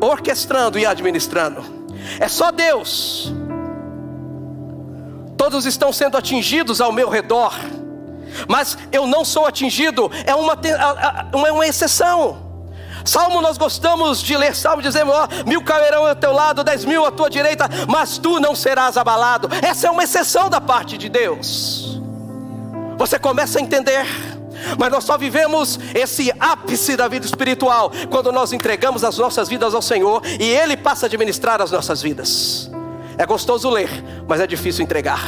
[0.00, 1.62] orquestrando e administrando.
[2.20, 3.32] É só Deus
[5.38, 7.54] todos estão sendo atingidos ao meu redor,
[8.48, 10.58] mas eu não sou atingido, é uma,
[11.32, 12.46] uma, uma exceção.
[13.04, 17.06] Salmo nós gostamos de ler, Salmo dizemos: ó, mil cairão ao teu lado, dez mil
[17.06, 19.48] à tua direita, mas tu não serás abalado.
[19.62, 21.98] Essa é uma exceção da parte de Deus.
[22.98, 24.04] Você começa a entender,
[24.76, 29.72] mas nós só vivemos esse ápice da vida espiritual quando nós entregamos as nossas vidas
[29.72, 32.68] ao Senhor e Ele passa a administrar as nossas vidas.
[33.18, 33.90] É gostoso ler,
[34.28, 35.20] mas é difícil entregar.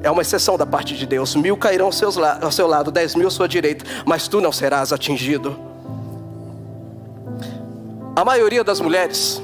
[0.00, 1.34] É uma exceção da parte de Deus.
[1.34, 5.58] Mil cairão ao, seu lado, dez mil à sua direita, mas tu não serás atingido.
[8.14, 9.42] A maioria das mulheres,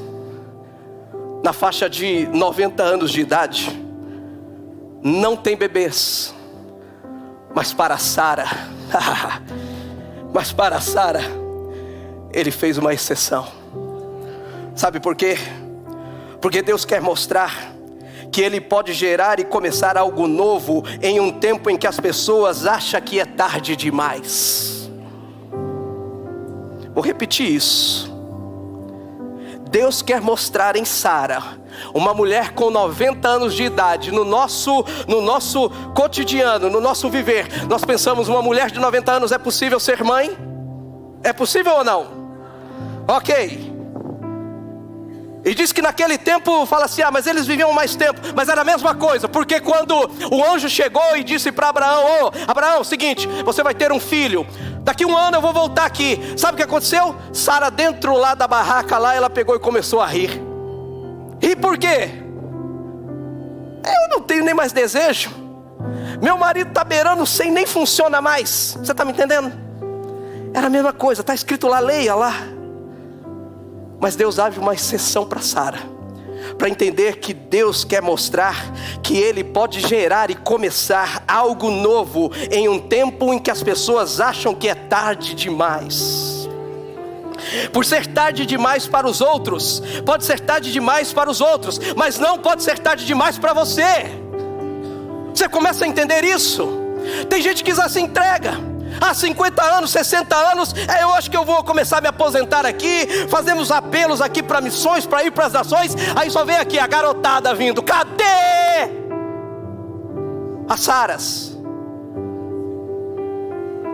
[1.43, 3.69] na faixa de 90 anos de idade,
[5.03, 6.33] não tem bebês.
[7.53, 8.47] Mas para Sara,
[10.33, 11.23] mas para Sara,
[12.33, 13.49] ele fez uma exceção.
[14.77, 15.37] Sabe por quê?
[16.45, 17.75] Porque Deus quer mostrar
[18.31, 22.67] que Ele pode gerar e começar algo novo em um tempo em que as pessoas
[22.67, 24.91] acham que é tarde demais.
[26.95, 28.15] Vou repetir isso.
[29.71, 31.43] Deus quer mostrar em Sara,
[31.95, 37.49] uma mulher com 90 anos de idade, no nosso, no nosso cotidiano, no nosso viver,
[37.71, 40.37] nós pensamos: uma mulher de 90 anos é possível ser mãe?
[41.23, 42.07] É possível ou não?
[43.09, 43.74] Ok,
[45.45, 48.63] E diz que naquele tempo, fala assim: ah, mas eles viviam mais tempo, mas era
[48.63, 49.95] a mesma coisa, porque quando
[50.31, 54.47] o anjo chegou e disse para Abraão: oh, Abraão, seguinte, você vai ter um filho,
[54.81, 56.19] daqui um ano eu vou voltar aqui.
[56.37, 57.15] Sabe o que aconteceu?
[57.33, 60.41] Sara, dentro lá da barraca, lá, ela pegou e começou a rir.
[61.43, 62.09] E por quê?
[63.85, 65.31] Eu não tenho nem mais desejo.
[66.23, 68.79] Meu marido está beirando sem nem funciona mais.
[68.79, 69.53] Você está me entendendo?
[70.55, 72.54] Era a mesma coisa, está escrito lá, leia lá.
[74.05, 75.79] Mas Deus abre uma exceção para Sara,
[76.59, 78.71] para entender que Deus quer mostrar
[79.03, 84.21] que Ele pode gerar e começar algo novo em um tempo em que as pessoas
[84.21, 86.47] acham que é tarde demais.
[87.73, 92.19] Por ser tarde demais para os outros, pode ser tarde demais para os outros, mas
[92.19, 94.05] não pode ser tarde demais para você.
[95.35, 96.69] Você começa a entender isso.
[97.31, 98.74] Tem gente que já se entrega
[99.05, 102.64] há 50 anos, 60 anos, é, eu acho que eu vou começar a me aposentar
[102.64, 103.07] aqui.
[103.29, 105.95] Fazemos apelos aqui para missões, para ir para as nações.
[106.17, 107.83] Aí só vem aqui a garotada vindo.
[107.83, 108.25] Cadê?
[110.69, 111.57] As Saras.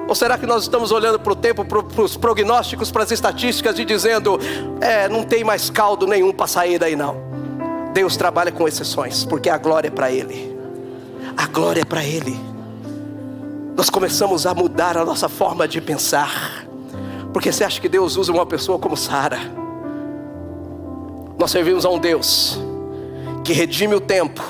[0.09, 3.79] Ou será que nós estamos olhando para o tempo, para os prognósticos, para as estatísticas
[3.79, 4.41] e dizendo,
[4.81, 7.17] é, não tem mais caldo nenhum para sair daí não.
[7.93, 10.57] Deus trabalha com exceções, porque a glória é para Ele.
[11.37, 12.50] A glória é para Ele
[13.81, 16.67] nós começamos a mudar a nossa forma de pensar.
[17.33, 19.39] Porque você acha que Deus usa uma pessoa como Sara?
[21.39, 22.61] Nós servimos a um Deus
[23.43, 24.45] que redime o tempo.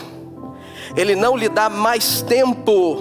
[0.97, 2.99] Ele não lhe dá mais tempo,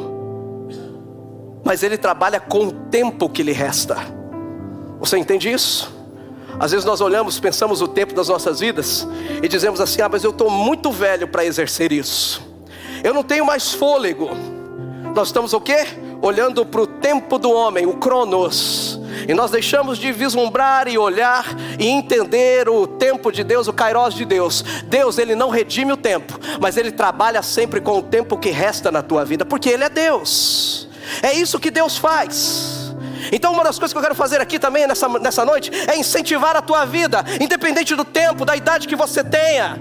[1.65, 3.97] mas ele trabalha com o tempo que lhe resta.
[4.99, 5.91] Você entende isso?
[6.59, 9.07] Às vezes nós olhamos, pensamos o tempo das nossas vidas
[9.41, 12.39] e dizemos assim: ah, mas eu estou muito velho para exercer isso.
[13.03, 14.29] Eu não tenho mais fôlego.
[15.15, 15.87] Nós estamos o quê?
[16.21, 21.45] Olhando para o tempo do homem, o Cronos, e nós deixamos de vislumbrar e olhar
[21.77, 24.63] e entender o tempo de Deus, o Kairos de Deus.
[24.85, 28.91] Deus, ele não redime o tempo, mas ele trabalha sempre com o tempo que resta
[28.91, 30.87] na tua vida, porque ele é Deus.
[31.21, 32.95] É isso que Deus faz.
[33.31, 36.55] Então, uma das coisas que eu quero fazer aqui também nessa, nessa noite é incentivar
[36.55, 39.79] a tua vida, independente do tempo, da idade que você tenha.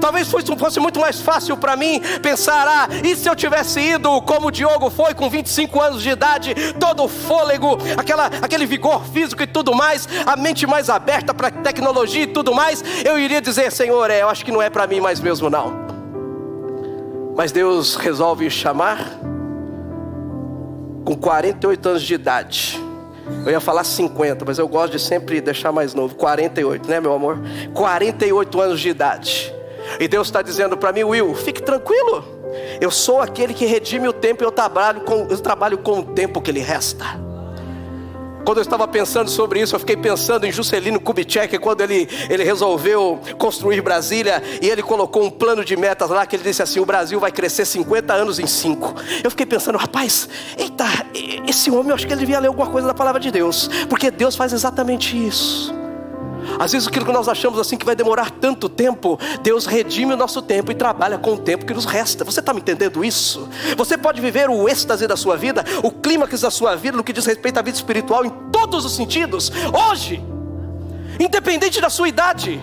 [0.00, 4.48] Talvez fosse, muito mais fácil para mim pensar: ah, e se eu tivesse ido como
[4.48, 9.42] o Diogo foi, com 25 anos de idade, todo o fôlego, aquela, aquele vigor físico
[9.42, 13.70] e tudo mais, a mente mais aberta para tecnologia e tudo mais, eu iria dizer:
[13.72, 15.88] Senhor, é, eu acho que não é para mim mais mesmo, não.
[17.36, 18.98] Mas Deus resolve chamar
[21.04, 22.80] com 48 anos de idade.
[23.44, 26.14] Eu ia falar 50, mas eu gosto de sempre deixar mais novo.
[26.14, 27.38] 48, né, meu amor?
[27.72, 29.54] 48 anos de idade.
[29.98, 32.24] E Deus está dizendo para mim, Will, fique tranquilo.
[32.80, 36.02] Eu sou aquele que redime o tempo e eu trabalho com, eu trabalho com o
[36.02, 37.30] tempo que lhe resta.
[38.44, 42.42] Quando eu estava pensando sobre isso, eu fiquei pensando em Juscelino Kubitschek, quando ele, ele
[42.42, 46.80] resolveu construir Brasília e ele colocou um plano de metas lá que ele disse assim:
[46.80, 48.94] o Brasil vai crescer 50 anos em 5.
[49.22, 50.84] Eu fiquei pensando, rapaz, eita,
[51.46, 54.10] esse homem eu acho que ele devia ler alguma coisa da palavra de Deus, porque
[54.10, 55.72] Deus faz exatamente isso.
[56.58, 60.16] Às vezes aquilo que nós achamos assim que vai demorar tanto tempo, Deus redime o
[60.16, 62.24] nosso tempo e trabalha com o tempo que nos resta.
[62.24, 63.48] Você está me entendendo isso?
[63.76, 67.12] Você pode viver o êxtase da sua vida, o clímax da sua vida, no que
[67.12, 69.50] diz respeito à vida espiritual, em todos os sentidos,
[69.90, 70.22] hoje,
[71.18, 72.62] independente da sua idade.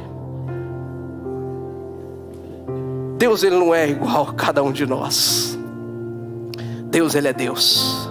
[3.17, 5.57] Deus ele não é igual a cada um de nós.
[6.83, 8.09] Deus ele é Deus.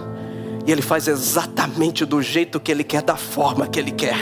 [0.65, 4.17] E ele faz exatamente do jeito que ele quer, da forma que ele quer.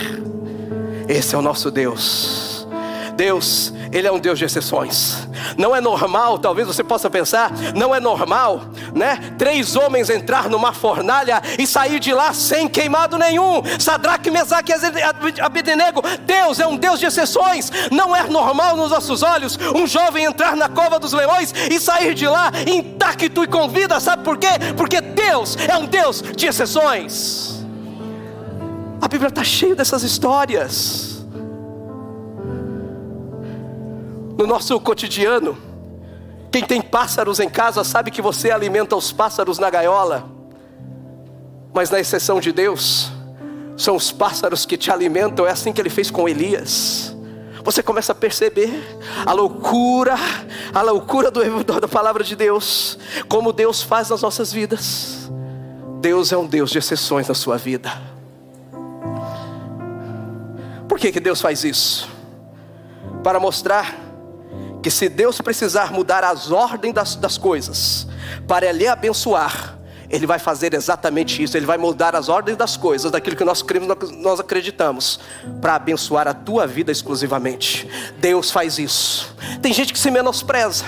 [1.08, 2.68] Esse é o nosso Deus.
[3.16, 5.28] Deus, Ele é um Deus de exceções.
[5.58, 8.62] Não é normal, talvez você possa pensar, não é normal,
[8.94, 9.34] né?
[9.38, 13.62] Três homens entrar numa fornalha e sair de lá sem queimado nenhum.
[13.80, 16.02] Sadraque, Mesaque e Abednego.
[16.22, 17.72] Deus é um Deus de exceções.
[17.92, 22.14] Não é normal nos nossos olhos um jovem entrar na cova dos leões e sair
[22.14, 24.00] de lá intacto e com vida.
[24.00, 24.50] Sabe por quê?
[24.76, 27.55] Porque Deus é um Deus de exceções.
[29.06, 31.24] A Bíblia está cheia dessas histórias.
[34.36, 35.56] No nosso cotidiano,
[36.52, 40.28] quem tem pássaros em casa sabe que você alimenta os pássaros na gaiola,
[41.72, 43.12] mas na exceção de Deus,
[43.78, 47.16] são os pássaros que te alimentam, é assim que ele fez com Elias.
[47.64, 48.72] Você começa a perceber
[49.24, 50.16] a loucura,
[50.74, 51.42] a loucura do,
[51.80, 52.98] da palavra de Deus,
[53.30, 55.30] como Deus faz nas nossas vidas.
[56.02, 58.15] Deus é um Deus de exceções na sua vida.
[60.96, 62.08] Por que, que Deus faz isso?
[63.22, 64.00] Para mostrar
[64.82, 68.08] que se Deus precisar mudar as ordens das, das coisas,
[68.48, 69.78] para lhe abençoar,
[70.10, 71.58] Ele vai fazer exatamente isso.
[71.58, 73.90] Ele vai mudar as ordens das coisas, daquilo que nós cremos,
[74.22, 75.20] nós acreditamos,
[75.60, 77.90] para abençoar a tua vida exclusivamente.
[78.20, 79.36] Deus faz isso.
[79.62, 80.86] Tem gente que se menospreza.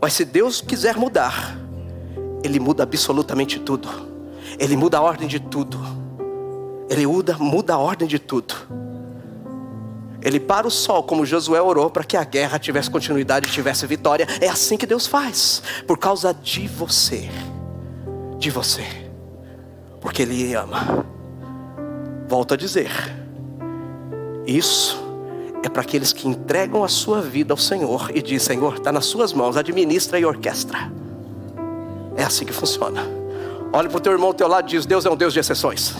[0.00, 1.56] Mas se Deus quiser mudar,
[2.42, 3.88] Ele muda absolutamente tudo.
[4.58, 6.01] Ele muda a ordem de tudo.
[6.88, 8.54] Ele muda, muda a ordem de tudo.
[10.22, 13.86] Ele para o sol, como Josué orou, para que a guerra tivesse continuidade e tivesse
[13.86, 14.26] vitória.
[14.40, 17.28] É assim que Deus faz, por causa de você.
[18.38, 18.86] De você.
[20.00, 21.04] Porque Ele ama.
[22.28, 22.90] Volto a dizer:
[24.46, 25.00] isso
[25.62, 29.06] é para aqueles que entregam a sua vida ao Senhor e diz: Senhor, está nas
[29.06, 30.90] suas mãos, administra e orquestra.
[32.16, 33.02] É assim que funciona.
[33.72, 35.40] Olhe para o teu irmão ao teu lado e diz: Deus é um Deus de
[35.40, 35.94] exceções.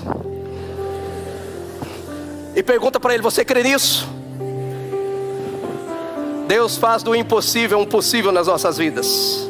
[2.54, 4.08] E pergunta para ele: Você crê nisso?
[6.46, 9.48] Deus faz do impossível um possível nas nossas vidas.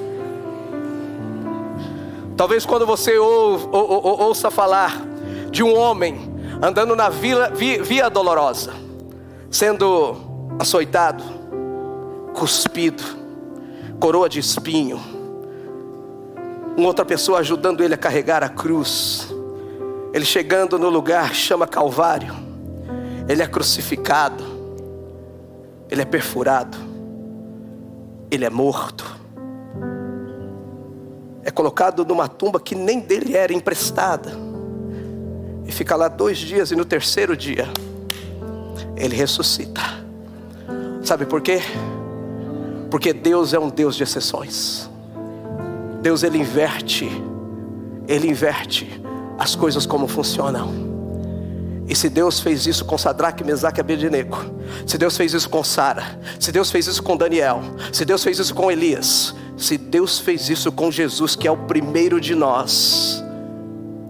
[2.36, 5.02] Talvez quando você ou, ou, ou, ouça falar
[5.50, 8.72] de um homem andando na via, via dolorosa,
[9.50, 10.16] sendo
[10.58, 11.24] açoitado,
[12.34, 13.02] cuspido,
[13.98, 15.00] coroa de espinho,
[16.76, 19.28] uma outra pessoa ajudando ele a carregar a cruz,
[20.12, 22.34] ele chegando no lugar chama Calvário,
[23.28, 24.44] ele é crucificado,
[25.90, 26.76] ele é perfurado,
[28.30, 29.04] ele é morto,
[31.44, 34.32] é colocado numa tumba que nem dele era emprestada,
[35.66, 37.68] e fica lá dois dias, e no terceiro dia,
[38.96, 39.80] ele ressuscita.
[41.02, 41.60] Sabe por quê?
[42.90, 44.88] Porque Deus é um Deus de exceções.
[46.00, 47.08] Deus ele inverte,
[48.06, 49.02] ele inverte
[49.38, 50.91] as coisas como funcionam.
[51.88, 54.38] E se Deus fez isso com Sadraque, Mesaque e Abednego,
[54.86, 57.60] se Deus fez isso com Sara, se Deus fez isso com Daniel,
[57.92, 61.56] se Deus fez isso com Elias, se Deus fez isso com Jesus, que é o
[61.56, 63.22] primeiro de nós,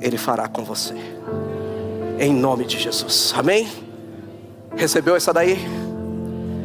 [0.00, 0.94] Ele fará com você.
[2.18, 3.32] Em nome de Jesus.
[3.36, 3.68] Amém?
[4.76, 5.58] Recebeu essa daí?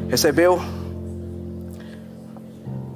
[0.10, 0.62] Recebeu?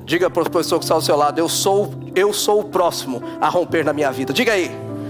[0.06, 3.24] Diga para o professor que está ao seu lado: eu sou, eu sou o próximo
[3.40, 4.34] a romper na minha vida.
[4.34, 4.70] Diga aí,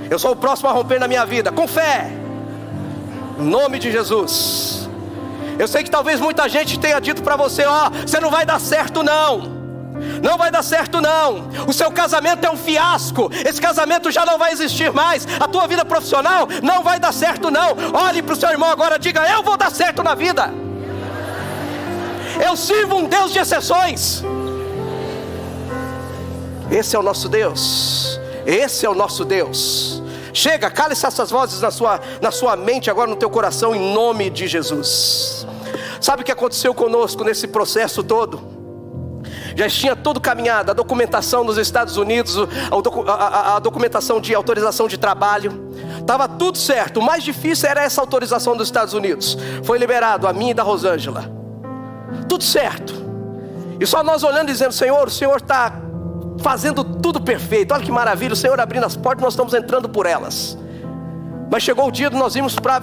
[0.10, 2.21] eu sou o próximo a romper na minha vida, com fé.
[3.40, 4.90] Em nome de Jesus.
[5.58, 8.46] Eu sei que talvez muita gente tenha dito para você: ó, oh, você não vai
[8.46, 9.62] dar certo não.
[10.24, 11.50] Não vai dar certo, não.
[11.68, 13.30] O seu casamento é um fiasco.
[13.46, 15.28] Esse casamento já não vai existir mais.
[15.40, 17.76] A tua vida profissional não vai dar certo, não.
[17.94, 20.52] Olhe para o seu irmão agora, diga: Eu vou dar certo na vida.
[22.44, 24.24] Eu sirvo um Deus de exceções.
[26.72, 28.20] Esse é o nosso Deus.
[28.46, 30.01] Esse é o nosso Deus.
[30.34, 34.30] Chega, cale-se essas vozes na sua, na sua mente, agora no teu coração, em nome
[34.30, 35.46] de Jesus.
[36.00, 38.62] Sabe o que aconteceu conosco nesse processo todo?
[39.56, 44.88] já tinha tudo caminhado, a documentação nos Estados Unidos, a, a, a documentação de autorização
[44.88, 47.00] de trabalho, estava tudo certo.
[47.00, 49.38] O mais difícil era essa autorização dos Estados Unidos.
[49.64, 51.30] Foi liberado a minha e da Rosângela.
[52.28, 52.94] Tudo certo.
[53.80, 55.74] E só nós olhando e dizendo: Senhor, o Senhor está
[56.40, 57.74] fazendo tudo perfeito.
[57.74, 60.58] Olha que maravilha, o Senhor abrindo as portas, nós estamos entrando por elas.
[61.52, 62.82] Mas chegou o dia de nós irmos para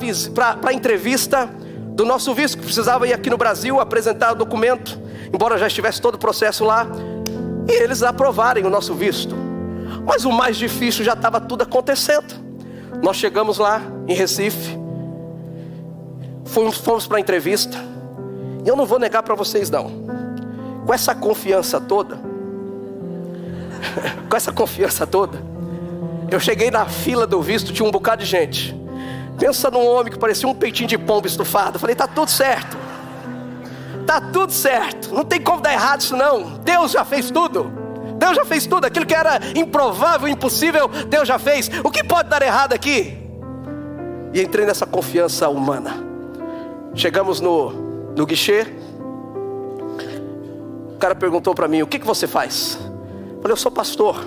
[0.64, 1.48] a entrevista
[1.92, 6.00] do nosso visto, que precisava ir aqui no Brasil apresentar o documento embora já estivesse
[6.00, 6.86] todo o processo lá,
[7.68, 9.34] e eles aprovarem o nosso visto.
[10.04, 12.34] Mas o mais difícil já estava tudo acontecendo.
[13.02, 14.78] Nós chegamos lá em Recife,
[16.44, 17.76] fomos, fomos para a entrevista,
[18.64, 19.90] e eu não vou negar para vocês não,
[20.86, 22.18] com essa confiança toda,
[24.28, 25.42] com essa confiança toda,
[26.30, 28.76] eu cheguei na fila do visto, tinha um bocado de gente.
[29.38, 31.78] Pensa num homem que parecia um peitinho de pombo estufado.
[31.78, 32.88] Falei, tá tudo certo
[34.08, 36.58] está tudo certo, não tem como dar errado isso não.
[36.64, 37.70] Deus já fez tudo.
[38.16, 41.70] Deus já fez tudo, aquilo que era improvável, impossível, Deus já fez.
[41.84, 43.16] O que pode dar errado aqui?
[44.32, 45.94] E entrei nessa confiança humana.
[46.94, 47.70] Chegamos no,
[48.16, 48.66] no guichê.
[50.94, 52.78] O cara perguntou para mim: O que, que você faz?
[53.40, 54.24] Falei: Eu sou pastor.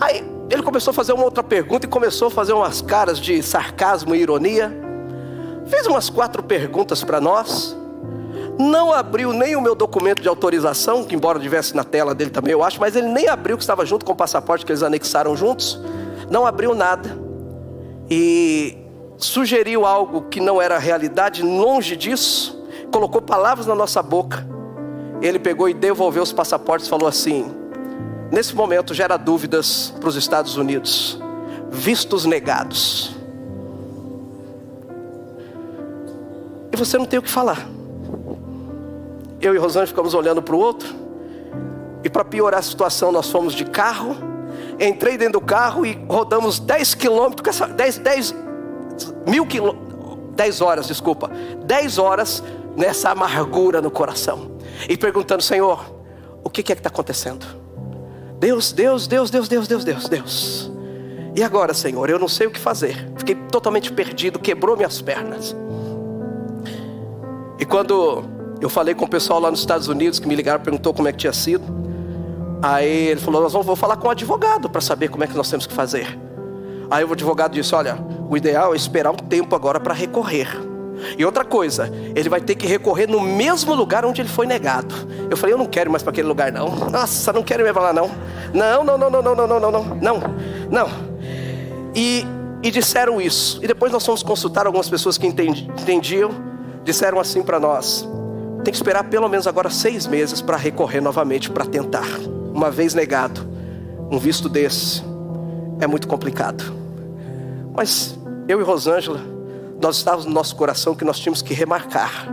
[0.00, 3.42] Aí ele começou a fazer uma outra pergunta e começou a fazer umas caras de
[3.42, 4.72] sarcasmo e ironia.
[5.66, 7.76] Fez umas quatro perguntas para nós
[8.58, 12.52] não abriu nem o meu documento de autorização, que embora tivesse na tela dele também,
[12.52, 15.36] eu acho, mas ele nem abriu que estava junto com o passaporte que eles anexaram
[15.36, 15.80] juntos.
[16.30, 17.18] Não abriu nada.
[18.10, 18.76] E
[19.16, 22.62] sugeriu algo que não era realidade, longe disso,
[22.92, 24.46] colocou palavras na nossa boca.
[25.20, 27.54] Ele pegou e devolveu os passaportes e falou assim:
[28.32, 31.20] nesse momento gera dúvidas para os Estados Unidos,
[31.70, 33.14] vistos negados.
[36.72, 37.68] E você não tem o que falar
[39.42, 40.88] eu e Rosane ficamos olhando para o outro.
[42.04, 44.16] E para piorar a situação, nós fomos de carro,
[44.80, 48.34] entrei dentro do carro e rodamos 10 quilômetros, 10, 10
[49.26, 49.92] mil quilômetros,
[50.34, 51.30] 10 horas, desculpa,
[51.64, 52.42] 10 horas
[52.76, 54.52] nessa amargura no coração.
[54.88, 55.84] E perguntando, Senhor,
[56.42, 57.61] o que é que está acontecendo?
[58.42, 60.72] Deus, Deus, Deus, Deus, Deus, Deus, Deus, Deus.
[61.32, 63.08] E agora, Senhor, eu não sei o que fazer.
[63.16, 65.54] Fiquei totalmente perdido, quebrou minhas pernas.
[67.60, 68.24] E quando
[68.60, 71.12] eu falei com o pessoal lá nos Estados Unidos que me ligaram, perguntou como é
[71.12, 71.62] que tinha sido.
[72.60, 75.36] Aí ele falou: Nós vamos vou falar com o advogado para saber como é que
[75.36, 76.18] nós temos que fazer.
[76.90, 77.96] Aí o advogado disse: Olha,
[78.28, 80.48] o ideal é esperar um tempo agora para recorrer.
[81.18, 84.94] E outra coisa, ele vai ter que recorrer no mesmo lugar onde ele foi negado.
[85.30, 86.68] Eu falei: Eu não quero mais para aquele lugar, não.
[86.90, 88.10] Nossa, não quero ir para lá, não.
[88.52, 90.22] Não, não, não, não, não, não, não, não, não,
[90.70, 90.88] não.
[91.94, 92.26] E,
[92.62, 93.58] e disseram isso.
[93.62, 96.30] E depois nós fomos consultar algumas pessoas que entendiam.
[96.84, 98.08] Disseram assim para nós:
[98.64, 102.06] Tem que esperar pelo menos agora seis meses para recorrer novamente para tentar.
[102.52, 103.48] Uma vez negado,
[104.10, 105.02] um visto desse
[105.80, 106.62] é muito complicado.
[107.74, 109.20] Mas eu e Rosângela,
[109.82, 112.28] nós estávamos no nosso coração que nós tínhamos que remarcar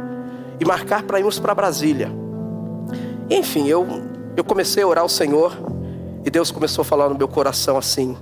[0.59, 2.11] e marcar para irmos para Brasília.
[3.27, 3.87] Enfim, eu,
[4.37, 5.57] eu comecei a orar ao Senhor
[6.23, 8.15] e Deus começou a falar no meu coração assim: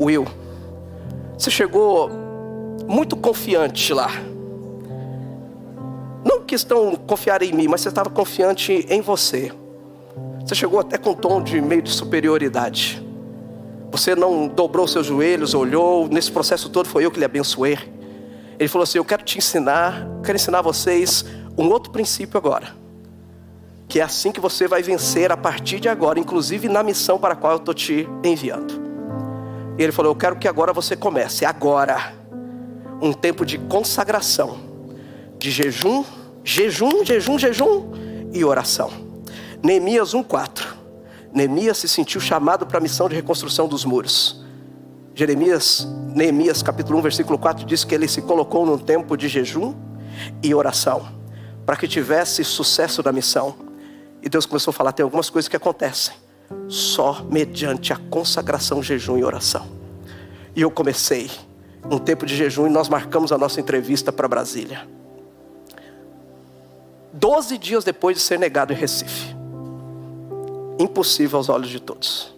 [0.00, 0.24] Will,
[1.36, 2.08] você chegou
[2.86, 4.10] muito confiante lá.
[6.24, 9.50] Não que estão confiar em mim, mas você estava confiante em você.
[10.46, 13.04] Você chegou até com um tom de meio de superioridade.
[13.90, 16.08] Você não dobrou seus joelhos, olhou.
[16.08, 17.76] Nesse processo todo foi eu que lhe abençoei.
[18.58, 21.24] Ele falou assim: Eu quero te ensinar, quero ensinar vocês
[21.56, 22.74] um outro princípio agora.
[23.88, 27.34] Que é assim que você vai vencer a partir de agora, inclusive na missão para
[27.34, 28.80] a qual eu estou te enviando.
[29.78, 32.14] E ele falou: Eu quero que agora você comece, agora,
[33.00, 34.58] um tempo de consagração,
[35.38, 36.04] de jejum,
[36.44, 37.90] jejum, jejum, jejum
[38.32, 38.90] e oração.
[39.62, 40.64] Neemias 1,4.
[41.32, 44.41] Neemias se sentiu chamado para a missão de reconstrução dos muros.
[45.14, 49.74] Jeremias, Neemias capítulo 1, versículo 4 diz que ele se colocou num tempo de jejum
[50.42, 51.06] e oração,
[51.66, 53.54] para que tivesse sucesso da missão.
[54.22, 56.14] E Deus começou a falar: tem algumas coisas que acontecem
[56.68, 59.66] só mediante a consagração, jejum e oração.
[60.54, 61.30] E eu comecei
[61.90, 64.86] um tempo de jejum e nós marcamos a nossa entrevista para Brasília.
[67.12, 69.42] Doze dias depois de ser negado em Recife
[70.82, 72.34] impossível aos olhos de todos.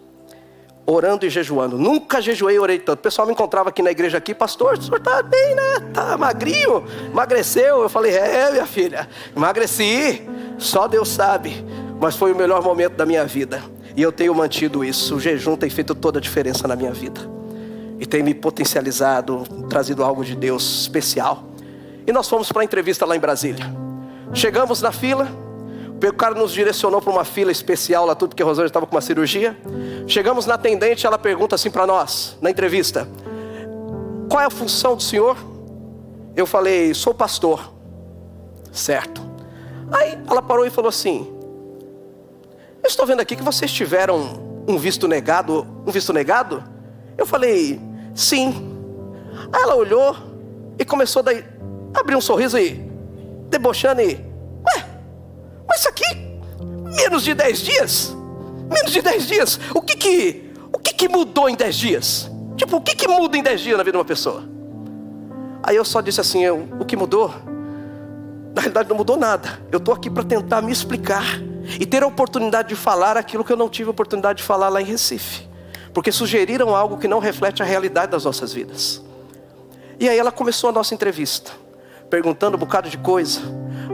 [0.87, 1.79] Orando e jejuando.
[1.79, 2.99] Nunca jejuei e orei tanto.
[2.99, 5.77] O pessoal me encontrava aqui na igreja aqui, pastor, o senhor está bem, né?
[5.87, 7.81] Está magrinho, emagreceu.
[7.81, 10.21] Eu falei, é, minha filha, emagreci.
[10.59, 11.65] Só Deus sabe.
[11.99, 13.63] Mas foi o melhor momento da minha vida.
[13.95, 15.15] E eu tenho mantido isso.
[15.15, 17.19] O jejum tem feito toda a diferença na minha vida.
[17.99, 21.45] E tem me potencializado, trazido algo de Deus especial.
[22.05, 23.65] E nós fomos para a entrevista lá em Brasília.
[24.33, 25.27] Chegamos na fila,
[26.03, 28.95] o cara nos direcionou para uma fila especial lá, tudo porque a Rosângela estava com
[28.95, 29.57] uma cirurgia.
[30.07, 33.07] Chegamos na atendente, ela pergunta assim para nós, na entrevista:
[34.29, 35.37] Qual é a função do senhor?
[36.35, 37.73] Eu falei: Sou pastor.
[38.71, 39.21] Certo.
[39.91, 41.31] Aí ela parou e falou assim:
[42.83, 46.63] Eu estou vendo aqui que vocês tiveram um visto negado, um visto negado?
[47.17, 47.81] Eu falei:
[48.13, 48.71] Sim.
[49.51, 50.15] Aí ela olhou
[50.77, 52.73] e começou a abrir um sorriso e
[53.49, 54.34] debochando e
[55.67, 56.39] mas isso aqui,
[56.95, 58.15] menos de 10 dias?
[58.69, 59.59] Menos de 10 dias.
[59.73, 62.31] O que que, o que, que mudou em 10 dias?
[62.55, 64.43] Tipo, o que, que muda em 10 dias na vida de uma pessoa?
[65.61, 67.33] Aí eu só disse assim: eu, o que mudou?
[68.53, 69.59] Na realidade não mudou nada.
[69.71, 71.25] Eu estou aqui para tentar me explicar
[71.79, 74.69] e ter a oportunidade de falar aquilo que eu não tive a oportunidade de falar
[74.69, 75.47] lá em Recife.
[75.93, 79.03] Porque sugeriram algo que não reflete a realidade das nossas vidas.
[79.99, 81.51] E aí ela começou a nossa entrevista,
[82.09, 83.41] perguntando um bocado de coisa.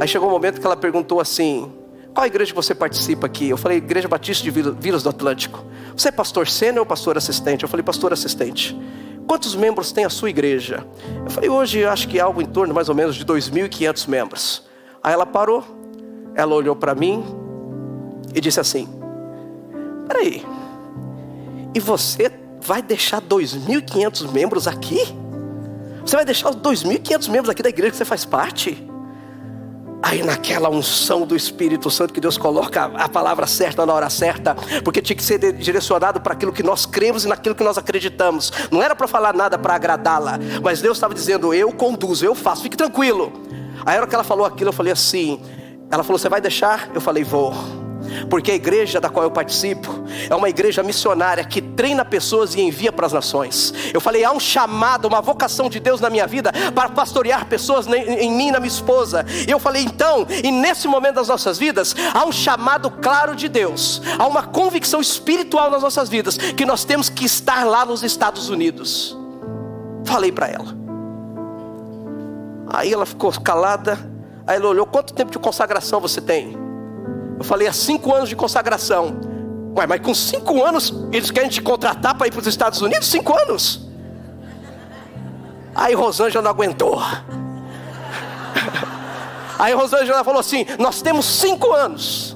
[0.01, 1.71] Aí chegou um momento que ela perguntou assim:
[2.11, 3.47] Qual igreja você participa aqui?
[3.47, 5.63] Eu falei: Igreja Batista de Vilas do Atlântico.
[5.95, 7.61] Você é pastor sênior ou pastor assistente?
[7.61, 8.75] Eu falei: Pastor assistente.
[9.27, 10.83] Quantos membros tem a sua igreja?
[11.23, 14.63] Eu falei: Hoje acho que é algo em torno mais ou menos de 2.500 membros.
[15.03, 15.63] Aí ela parou,
[16.33, 17.23] ela olhou para mim
[18.33, 18.89] e disse assim:
[20.07, 20.43] Peraí,
[21.75, 24.97] e você vai deixar 2.500 membros aqui?
[26.03, 28.89] Você vai deixar os 2.500 membros aqui da igreja que você faz parte?
[30.03, 34.55] Aí naquela unção do Espírito Santo que Deus coloca a palavra certa na hora certa,
[34.83, 38.51] porque tinha que ser direcionado para aquilo que nós cremos e naquilo que nós acreditamos.
[38.71, 42.63] Não era para falar nada para agradá-la, mas Deus estava dizendo: eu conduzo, eu faço,
[42.63, 43.31] fique tranquilo.
[43.85, 45.39] Aí a hora que ela falou aquilo, eu falei assim:
[45.91, 46.89] ela falou, você vai deixar?
[46.95, 47.53] Eu falei, vou.
[48.29, 52.61] Porque a igreja da qual eu participo é uma igreja missionária que treina pessoas e
[52.61, 53.73] envia para as nações.
[53.93, 57.87] Eu falei, há um chamado, uma vocação de Deus na minha vida para pastorear pessoas
[57.87, 59.25] em mim e na minha esposa.
[59.47, 63.47] E eu falei, então, e nesse momento das nossas vidas, há um chamado claro de
[63.47, 68.03] Deus, há uma convicção espiritual nas nossas vidas que nós temos que estar lá nos
[68.03, 69.17] Estados Unidos.
[70.05, 70.81] Falei para ela.
[72.73, 73.97] Aí ela ficou calada.
[74.47, 76.60] Aí ela olhou: quanto tempo de consagração você tem?
[77.37, 79.19] Eu falei: há cinco anos de consagração.
[79.77, 83.07] Ué, mas com cinco anos eles querem te contratar para ir para os Estados Unidos?
[83.07, 83.87] Cinco anos?
[85.73, 87.01] Aí Rosângela não aguentou.
[89.57, 92.35] Aí Rosângela falou assim: Nós temos cinco anos,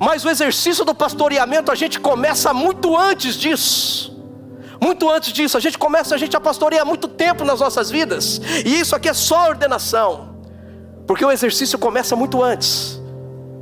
[0.00, 4.10] mas o exercício do pastoreamento a gente começa muito antes disso.
[4.80, 8.40] Muito antes disso, a gente começa a gente a pastorear muito tempo nas nossas vidas.
[8.64, 10.36] E isso aqui é só ordenação.
[11.06, 12.99] Porque o exercício começa muito antes.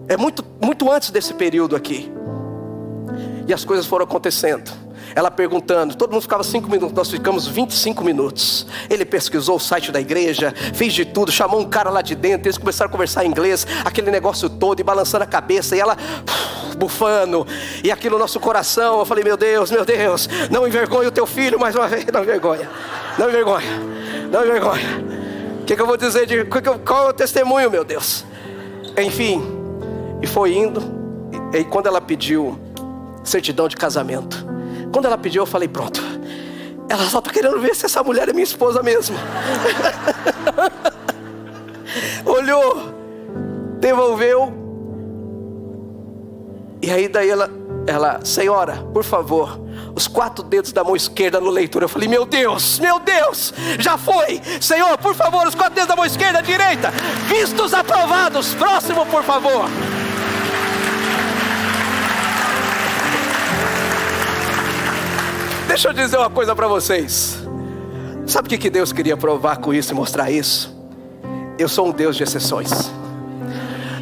[0.08, 2.10] É muito, muito antes desse período aqui.
[3.46, 4.70] E as coisas foram acontecendo.
[5.14, 8.66] Ela perguntando, todo mundo ficava cinco minutos, nós ficamos 25 minutos.
[8.88, 12.46] Ele pesquisou o site da igreja, fez de tudo, chamou um cara lá de dentro,
[12.46, 15.96] eles começaram a conversar em inglês, aquele negócio todo, e balançando a cabeça, e ela
[16.76, 17.46] bufando,
[17.82, 18.98] e aquilo no nosso coração.
[18.98, 22.22] Eu falei, meu Deus, meu Deus, não envergonhe o teu filho mais uma vez, não
[22.22, 22.70] envergonha,
[23.18, 23.80] não envergonha,
[24.30, 25.04] não envergonha.
[25.62, 28.24] O que, que eu vou dizer de qual é o testemunho, meu Deus?
[28.96, 29.57] Enfim,
[30.22, 30.80] e foi indo,
[31.52, 32.58] e, e quando ela pediu
[33.24, 34.46] certidão de casamento,
[34.92, 36.00] quando ela pediu, eu falei: pronto.
[36.88, 39.16] Ela só está querendo ver se essa mulher é minha esposa mesmo.
[42.24, 42.94] Olhou,
[43.78, 44.54] devolveu.
[46.80, 47.50] E aí daí ela,
[47.86, 49.60] ela, senhora, por favor,
[49.94, 51.82] os quatro dedos da mão esquerda no leitor.
[51.82, 54.40] Eu falei, meu Deus, meu Deus, já foi.
[54.58, 56.90] Senhor, por favor, os quatro dedos da mão esquerda, direita,
[57.26, 58.54] vistos aprovados.
[58.54, 59.68] Próximo, por favor.
[65.78, 67.38] Deixa eu dizer uma coisa para vocês.
[68.26, 70.76] Sabe o que Deus queria provar com isso e mostrar isso?
[71.56, 72.90] Eu sou um Deus de exceções.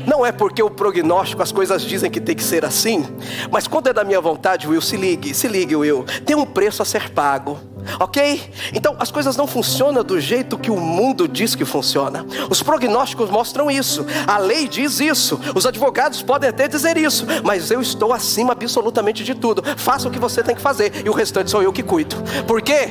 [0.07, 3.05] Não é porque o prognóstico, as coisas dizem que tem que ser assim,
[3.51, 6.81] mas quando é da minha vontade, Will, se ligue, se ligue, Will, tem um preço
[6.81, 7.59] a ser pago.
[8.01, 8.51] Ok?
[8.75, 12.27] Então as coisas não funcionam do jeito que o mundo diz que funciona.
[12.51, 17.71] Os prognósticos mostram isso, a lei diz isso, os advogados podem até dizer isso, mas
[17.71, 19.63] eu estou acima absolutamente de tudo.
[19.77, 22.17] Faça o que você tem que fazer e o restante sou eu que cuido.
[22.47, 22.91] Por quê?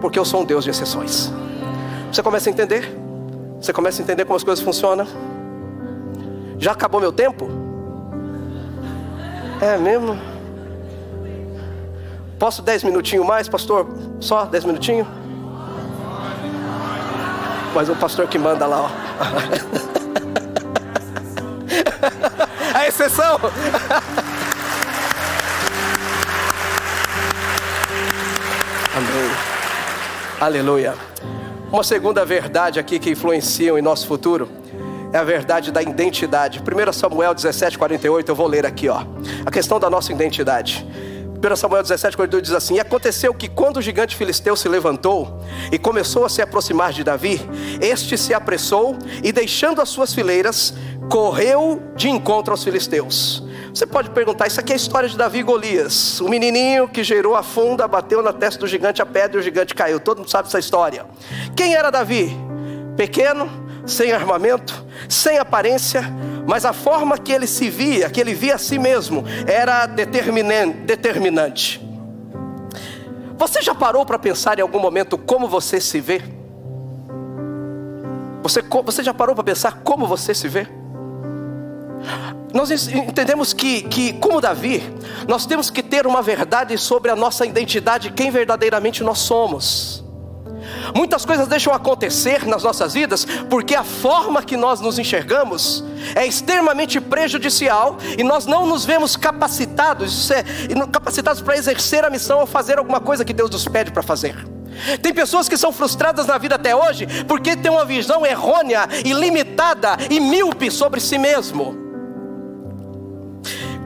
[0.00, 1.32] Porque eu sou um Deus de exceções.
[2.12, 2.96] Você começa a entender?
[3.60, 5.06] Você começa a entender como as coisas funcionam?
[6.58, 7.48] Já acabou meu tempo?
[9.60, 10.18] É mesmo?
[12.38, 13.88] Posso dez minutinhos mais, pastor?
[14.20, 15.06] Só dez minutinhos?
[17.74, 18.90] Mas o pastor que manda lá, ó.
[22.74, 23.38] A exceção.
[28.96, 29.30] Amém.
[30.40, 30.94] Aleluia.
[31.70, 34.48] Uma segunda verdade aqui que influencia em nosso futuro
[35.16, 36.60] é a verdade da identidade.
[36.60, 39.02] 1 Samuel 17, 48, eu vou ler aqui, ó.
[39.44, 40.86] A questão da nossa identidade.
[41.42, 45.40] 1 Samuel 17, 42 diz assim: E aconteceu que quando o gigante filisteu se levantou
[45.72, 47.40] e começou a se aproximar de Davi,
[47.80, 50.74] este se apressou e, deixando as suas fileiras,
[51.10, 53.42] correu de encontro aos filisteus.
[53.72, 56.20] Você pode perguntar: Isso aqui é a história de Davi e Golias.
[56.20, 59.42] O menininho que gerou a funda, bateu na testa do gigante a pedra e o
[59.42, 59.98] gigante caiu.
[59.98, 61.06] Todo mundo sabe essa história.
[61.56, 62.36] Quem era Davi?
[62.96, 66.02] Pequeno, sem armamento, sem aparência,
[66.46, 71.80] mas a forma que ele se via, que ele via a si mesmo, era determinante.
[73.38, 76.22] Você já parou para pensar em algum momento como você se vê?
[78.42, 80.66] Você, você já parou para pensar como você se vê?
[82.54, 84.82] Nós entendemos que, que, como Davi,
[85.28, 90.05] nós temos que ter uma verdade sobre a nossa identidade, quem verdadeiramente nós somos.
[90.94, 96.26] Muitas coisas deixam acontecer nas nossas vidas porque a forma que nós nos enxergamos é
[96.26, 100.44] extremamente prejudicial e nós não nos vemos capacitados, é,
[100.90, 104.36] capacitados para exercer a missão ou fazer alguma coisa que Deus nos pede para fazer.
[105.00, 109.96] Tem pessoas que são frustradas na vida até hoje porque têm uma visão errônea, ilimitada
[110.10, 111.85] e míope sobre si mesmo.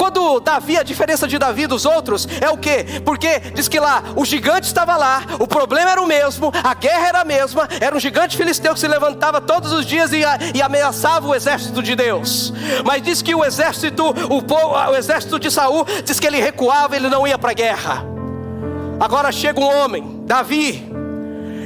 [0.00, 3.02] Quando Davi, a diferença de Davi dos outros é o que?
[3.04, 7.08] Porque diz que lá o gigante estava lá, o problema era o mesmo, a guerra
[7.08, 10.22] era a mesma, era um gigante filisteu que se levantava todos os dias e,
[10.54, 12.50] e ameaçava o exército de Deus.
[12.82, 17.10] Mas diz que o exército, o, o exército de Saul, diz que ele recuava, ele
[17.10, 18.02] não ia para a guerra.
[18.98, 20.89] Agora chega um homem, Davi,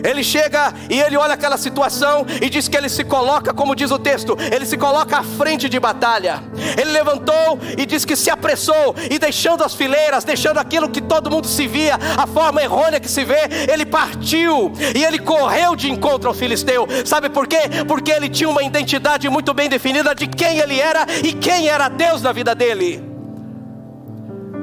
[0.04, 3.90] Ele chega e ele olha aquela situação e diz que ele se coloca, como diz
[3.90, 6.42] o texto, ele se coloca à frente de batalha.
[6.78, 11.30] Ele levantou e diz que se apressou e deixando as fileiras, deixando aquilo que todo
[11.30, 15.90] mundo se via, a forma errônea que se vê, ele partiu e ele correu de
[15.90, 16.86] encontro ao filisteu.
[17.06, 17.60] Sabe por quê?
[17.88, 21.88] Porque ele tinha uma identidade muito bem definida de quem ele era e quem era
[21.88, 23.02] Deus na vida dele.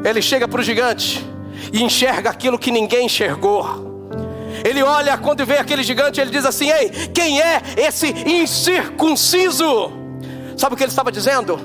[0.04, 1.26] Ele chega para o gigante
[1.74, 3.91] e enxerga aquilo que ninguém enxergou.
[4.64, 9.91] Ele olha quando vê aquele gigante, ele diz assim: Ei, quem é esse incircunciso?
[10.57, 11.59] Sabe o que ele estava dizendo?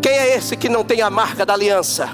[0.00, 2.08] Quem é esse que não tem a marca da aliança?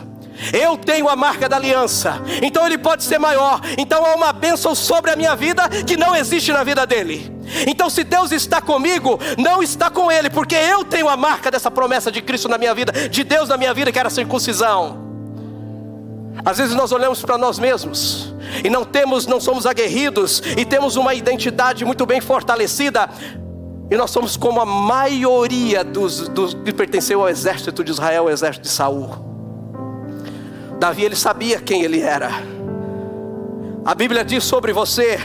[0.53, 3.61] Eu tenho a marca da aliança, então ele pode ser maior.
[3.79, 7.35] Então há uma bênção sobre a minha vida que não existe na vida dele.
[7.67, 11.71] Então, se Deus está comigo, não está com ele, porque eu tenho a marca dessa
[11.71, 14.99] promessa de Cristo na minha vida, de Deus na minha vida, que era a circuncisão.
[16.45, 20.97] Às vezes nós olhamos para nós mesmos e não temos, não somos aguerridos e temos
[20.97, 23.09] uma identidade muito bem fortalecida.
[23.91, 28.31] E nós somos como a maioria dos, dos que pertenceu ao exército de Israel, ao
[28.31, 29.11] exército de Saul.
[30.79, 32.31] Davi ele sabia quem ele era.
[33.85, 35.21] A Bíblia diz sobre você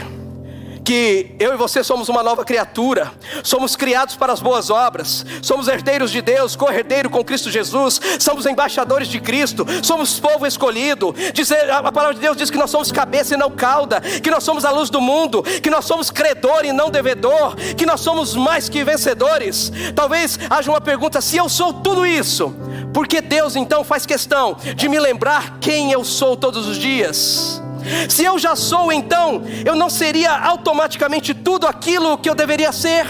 [0.84, 3.12] que eu e você somos uma nova criatura,
[3.42, 8.46] somos criados para as boas obras, somos herdeiros de Deus, corredeiro com Cristo Jesus, somos
[8.46, 11.14] embaixadores de Cristo, somos povo escolhido.
[11.32, 14.42] Dizer, a palavra de Deus diz que nós somos cabeça e não cauda, que nós
[14.44, 18.34] somos a luz do mundo, que nós somos credor e não devedor, que nós somos
[18.34, 19.72] mais que vencedores.
[19.94, 22.54] Talvez haja uma pergunta: se eu sou tudo isso,
[22.92, 27.62] por que Deus então faz questão de me lembrar quem eu sou todos os dias?
[28.08, 33.06] Se eu já sou, então eu não seria automaticamente tudo aquilo que eu deveria ser.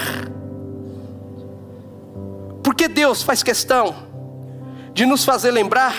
[2.63, 3.95] Porque Deus faz questão
[4.95, 5.95] de nos fazer lembrar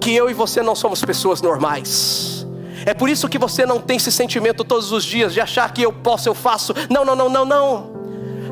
[0.00, 2.46] que eu e você não somos pessoas normais.
[2.86, 5.82] É por isso que você não tem esse sentimento todos os dias de achar que
[5.82, 6.72] eu posso, eu faço.
[6.88, 7.90] Não, não, não, não, não.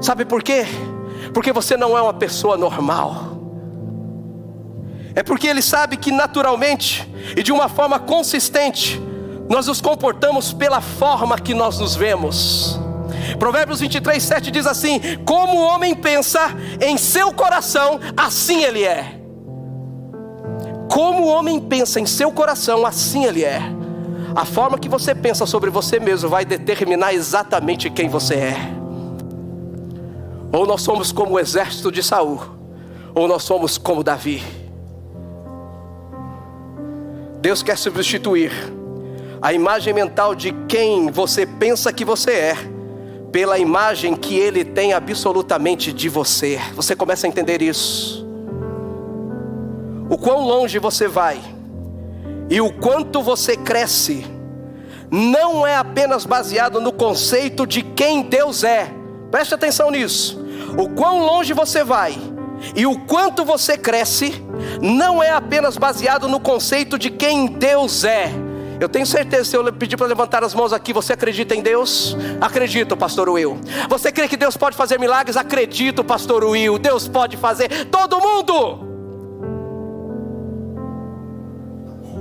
[0.01, 0.66] Sabe por quê?
[1.33, 3.37] Porque você não é uma pessoa normal.
[5.14, 9.01] É porque ele sabe que naturalmente e de uma forma consistente
[9.49, 12.78] nós nos comportamos pela forma que nós nos vemos.
[13.38, 19.20] Provérbios 23, 7 diz assim: Como o homem pensa em seu coração, assim ele é.
[20.90, 23.61] Como o homem pensa em seu coração, assim ele é.
[24.34, 28.57] A forma que você pensa sobre você mesmo vai determinar exatamente quem você é.
[30.53, 32.40] Ou nós somos como o exército de Saul,
[33.14, 34.42] ou nós somos como Davi.
[37.40, 38.76] Deus quer substituir
[39.47, 42.57] a imagem mental de quem você pensa que você é,
[43.30, 46.61] pela imagem que ele tem absolutamente de você.
[46.74, 48.26] Você começa a entender isso.
[50.11, 51.40] O quão longe você vai
[52.51, 54.26] e o quanto você cresce,
[55.12, 58.90] não é apenas baseado no conceito de quem Deus é.
[59.30, 60.44] Preste atenção nisso.
[60.76, 62.18] O quão longe você vai
[62.74, 64.42] e o quanto você cresce,
[64.82, 68.44] não é apenas baseado no conceito de quem Deus é
[68.79, 72.16] eu tenho certeza, se eu pedir para levantar as mãos aqui, você acredita em Deus?
[72.41, 73.59] Acredito, pastor Will.
[73.89, 75.37] Você crê que Deus pode fazer milagres?
[75.37, 76.79] Acredito, pastor Will.
[76.79, 78.87] Deus pode fazer todo mundo.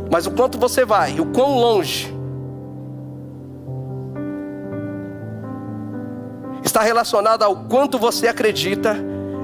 [0.10, 2.14] Mas o quanto você vai, o quão longe,
[6.64, 8.98] está relacionado ao quanto você acredita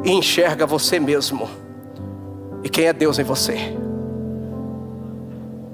[0.04, 1.50] e enxerga você mesmo.
[2.64, 3.81] E quem é Deus em você?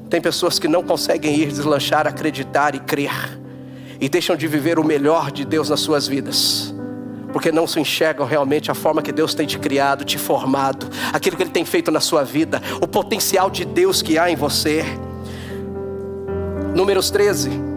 [0.09, 3.39] Tem pessoas que não conseguem ir deslanchar, acreditar e crer,
[3.99, 6.73] e deixam de viver o melhor de Deus nas suas vidas,
[7.33, 11.35] porque não se enxergam realmente a forma que Deus tem te criado, te formado, aquilo
[11.35, 14.85] que Ele tem feito na sua vida, o potencial de Deus que há em você.
[16.73, 17.76] Números 13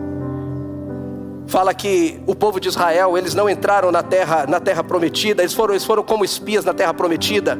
[1.51, 5.53] fala que o povo de Israel, eles não entraram na terra, na terra prometida, eles
[5.53, 7.59] foram, eles foram como espias na terra prometida.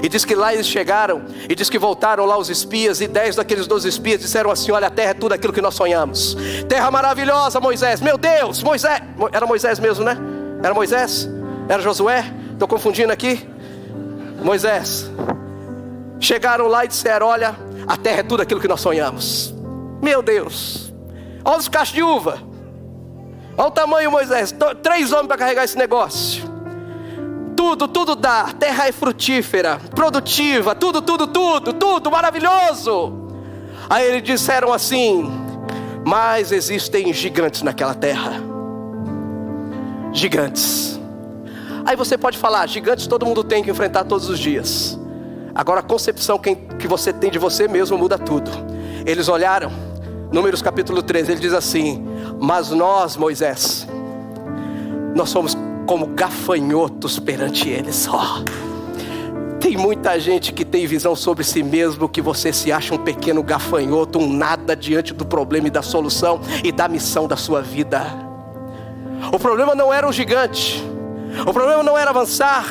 [0.00, 3.34] E diz que lá eles chegaram, e diz que voltaram lá os espias, e dez
[3.34, 6.36] daqueles doze espias disseram assim: Olha, a terra é tudo aquilo que nós sonhamos.
[6.68, 8.00] Terra maravilhosa, Moisés.
[8.00, 9.02] Meu Deus, Moisés.
[9.32, 10.16] Era Moisés mesmo, né?
[10.62, 11.28] Era Moisés?
[11.68, 12.24] Era Josué?
[12.52, 13.44] Estou confundindo aqui?
[14.40, 15.10] Moisés.
[16.20, 17.56] Chegaram lá e disseram: Olha,
[17.88, 19.52] a terra é tudo aquilo que nós sonhamos.
[20.00, 20.92] Meu Deus.
[21.44, 22.51] Olha os cachos de uva.
[23.56, 24.54] Olha o tamanho, Moisés.
[24.82, 26.44] Três homens para carregar esse negócio.
[27.56, 28.52] Tudo, tudo dá.
[28.58, 33.12] Terra é frutífera, produtiva, tudo, tudo, tudo, tudo maravilhoso.
[33.88, 35.30] Aí eles disseram assim:
[36.04, 38.32] Mas existem gigantes naquela terra.
[40.12, 40.98] Gigantes.
[41.84, 44.98] Aí você pode falar: gigantes todo mundo tem que enfrentar todos os dias.
[45.54, 48.50] Agora a concepção que você tem de você mesmo muda tudo.
[49.04, 49.70] Eles olharam,
[50.32, 52.02] Números capítulo 13, ele diz assim:
[52.42, 53.86] Mas nós, Moisés,
[55.14, 58.42] nós somos como gafanhotos perante eles só.
[59.60, 63.44] Tem muita gente que tem visão sobre si mesmo que você se acha um pequeno
[63.44, 68.04] gafanhoto, um nada diante do problema e da solução e da missão da sua vida.
[69.32, 70.84] O problema não era o gigante,
[71.46, 72.66] o problema não era avançar,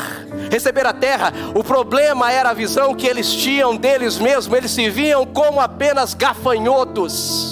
[0.51, 4.89] receber a terra, o problema era a visão que eles tinham deles mesmos, eles se
[4.89, 7.50] viam como apenas gafanhotos.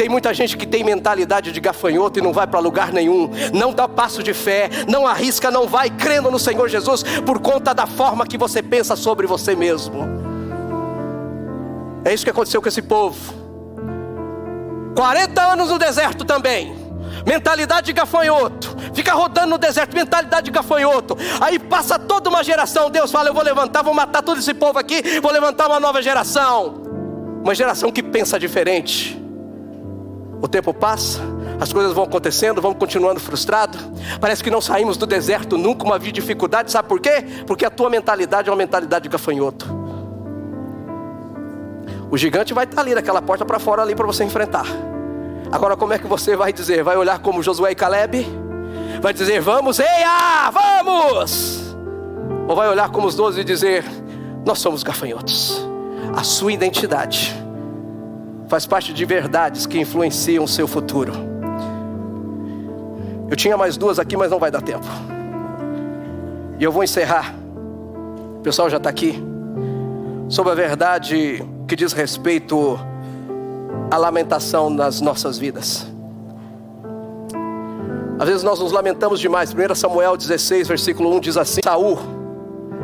[0.00, 3.70] Tem muita gente que tem mentalidade de gafanhoto e não vai para lugar nenhum, não
[3.70, 7.86] dá passo de fé, não arrisca, não vai crendo no Senhor Jesus por conta da
[7.86, 10.08] forma que você pensa sobre você mesmo.
[12.02, 13.34] É isso que aconteceu com esse povo.
[14.96, 16.74] 40 anos no deserto também.
[17.26, 21.14] Mentalidade de gafanhoto, fica rodando no deserto, mentalidade de gafanhoto.
[21.42, 22.88] Aí passa toda uma geração.
[22.88, 26.00] Deus fala: Eu vou levantar, vou matar todo esse povo aqui, vou levantar uma nova
[26.00, 26.84] geração.
[27.44, 29.20] Uma geração que pensa diferente.
[30.42, 31.20] O tempo passa,
[31.60, 33.80] as coisas vão acontecendo, vamos continuando frustrados.
[34.18, 36.72] Parece que não saímos do deserto nunca, uma vida de dificuldade.
[36.72, 37.24] Sabe por quê?
[37.46, 39.66] Porque a tua mentalidade é uma mentalidade de gafanhoto.
[42.10, 44.66] O gigante vai estar ali naquela porta para fora ali para você enfrentar.
[45.52, 46.82] Agora como é que você vai dizer?
[46.82, 48.26] Vai olhar como Josué e Caleb?
[49.02, 51.76] Vai dizer, vamos, eia, vamos!
[52.48, 53.84] Ou vai olhar como os doze e dizer,
[54.44, 55.66] nós somos gafanhotos.
[56.16, 57.34] A sua identidade
[58.50, 61.12] faz parte de verdades que influenciam o seu futuro.
[63.30, 64.84] Eu tinha mais duas aqui, mas não vai dar tempo.
[66.58, 67.32] E eu vou encerrar.
[68.38, 69.22] O pessoal já está aqui.
[70.28, 72.76] Sobre a verdade que diz respeito
[73.88, 75.86] à lamentação nas nossas vidas.
[78.18, 79.54] Às vezes nós nos lamentamos demais.
[79.54, 82.00] 1 Samuel 16, versículo 1 diz assim: Saul,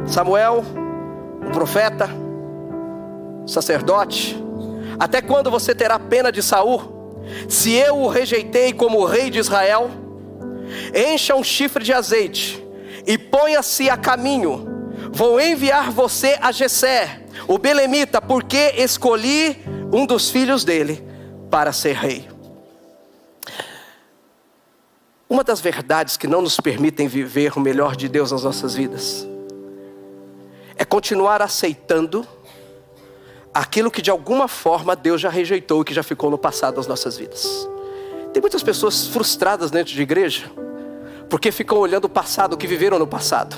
[0.06, 0.64] Samuel,
[1.44, 2.08] um profeta,
[3.44, 4.45] sacerdote,
[4.98, 7.24] até quando você terá pena de Saul?
[7.48, 9.90] Se eu o rejeitei como rei de Israel,
[10.94, 12.64] encha um chifre de azeite
[13.06, 14.66] e ponha-se a caminho.
[15.12, 19.58] Vou enviar você a Jessé, o belemita, porque escolhi
[19.92, 21.04] um dos filhos dele
[21.50, 22.28] para ser rei.
[25.28, 29.26] Uma das verdades que não nos permitem viver o melhor de Deus nas nossas vidas
[30.76, 32.26] é continuar aceitando
[33.56, 36.86] aquilo que de alguma forma Deus já rejeitou e que já ficou no passado das
[36.86, 37.66] nossas vidas.
[38.32, 40.50] Tem muitas pessoas frustradas dentro de igreja,
[41.30, 43.56] porque ficam olhando o passado, o que viveram no passado,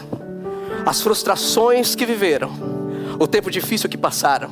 [0.87, 2.49] as frustrações que viveram,
[3.19, 4.51] o tempo difícil que passaram.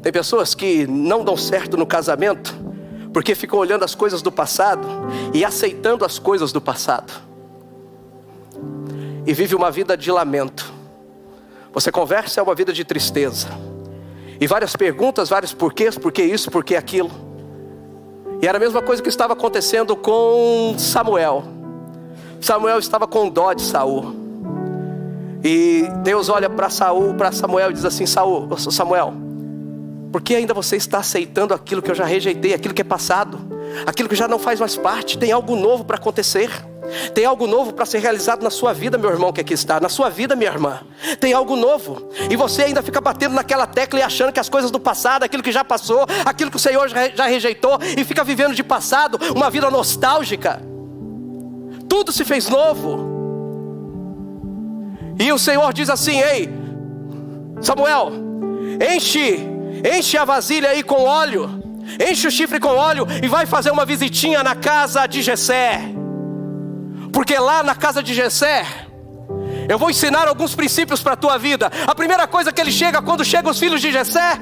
[0.00, 2.54] Tem pessoas que não dão certo no casamento,
[3.12, 4.86] porque ficam olhando as coisas do passado
[5.34, 7.12] e aceitando as coisas do passado,
[9.26, 10.72] e vive uma vida de lamento.
[11.72, 13.65] Você conversa é uma vida de tristeza.
[14.40, 17.10] E várias perguntas, vários porquês, por que isso, por que aquilo.
[18.42, 21.44] E era a mesma coisa que estava acontecendo com Samuel.
[22.40, 24.14] Samuel estava com dó de Saul.
[25.42, 29.14] E Deus olha para Saul, para Samuel e diz assim: Saul, Samuel,
[30.12, 33.38] por que ainda você está aceitando aquilo que eu já rejeitei, aquilo que é passado,
[33.84, 35.18] aquilo que já não faz mais parte?
[35.18, 36.50] Tem algo novo para acontecer.
[37.14, 39.88] Tem algo novo para ser realizado na sua vida, meu irmão que aqui está, na
[39.88, 40.80] sua vida, minha irmã.
[41.18, 42.08] Tem algo novo.
[42.30, 45.42] E você ainda fica batendo naquela tecla e achando que as coisas do passado, aquilo
[45.42, 49.50] que já passou, aquilo que o Senhor já rejeitou, e fica vivendo de passado uma
[49.50, 50.60] vida nostálgica.
[51.88, 53.16] Tudo se fez novo.
[55.18, 56.48] E o Senhor diz assim: Ei,
[57.60, 58.12] Samuel,
[58.94, 59.40] enche,
[59.96, 61.65] enche a vasilha aí com óleo,
[62.00, 65.80] enche o chifre com óleo e vai fazer uma visitinha na casa de Jessé.
[67.12, 68.66] Porque lá na casa de Jessé,
[69.68, 71.70] eu vou ensinar alguns princípios para a tua vida.
[71.86, 74.38] A primeira coisa que ele chega, quando chegam os filhos de Jessé,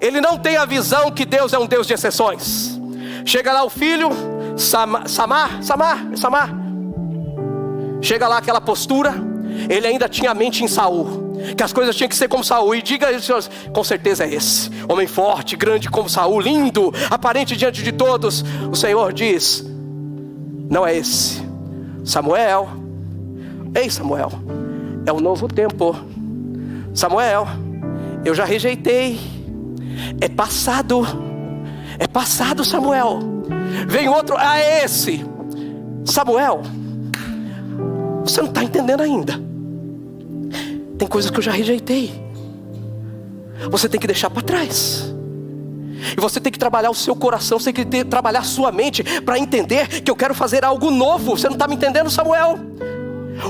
[0.00, 2.80] ele não tem a visão que Deus é um Deus de exceções.
[3.24, 4.10] Chega lá o filho,
[4.56, 6.50] Samar, Samar, Samar, Samar.
[8.00, 9.14] Chega lá aquela postura,
[9.68, 11.21] ele ainda tinha a mente em Saul,
[11.56, 12.74] que as coisas tinham que ser como Saul.
[12.74, 17.82] E diga Senhor, com certeza é esse, homem forte, grande como Saul, lindo, aparente diante
[17.82, 18.44] de todos.
[18.70, 19.64] O Senhor diz:
[20.70, 21.42] não é esse.
[22.04, 22.68] Samuel,
[23.74, 24.32] ei Samuel,
[25.06, 25.94] é um novo tempo.
[26.94, 27.46] Samuel,
[28.24, 29.20] eu já rejeitei.
[30.20, 31.06] É passado.
[31.98, 33.18] É passado, Samuel.
[33.86, 35.24] Vem outro, ah, é esse.
[36.04, 36.62] Samuel,
[38.24, 39.51] você não está entendendo ainda.
[41.02, 42.12] Tem coisas que eu já rejeitei.
[43.72, 45.12] Você tem que deixar para trás.
[46.16, 48.70] E você tem que trabalhar o seu coração, você tem que ter, trabalhar a sua
[48.70, 51.36] mente para entender que eu quero fazer algo novo.
[51.36, 52.56] Você não está me entendendo, Samuel?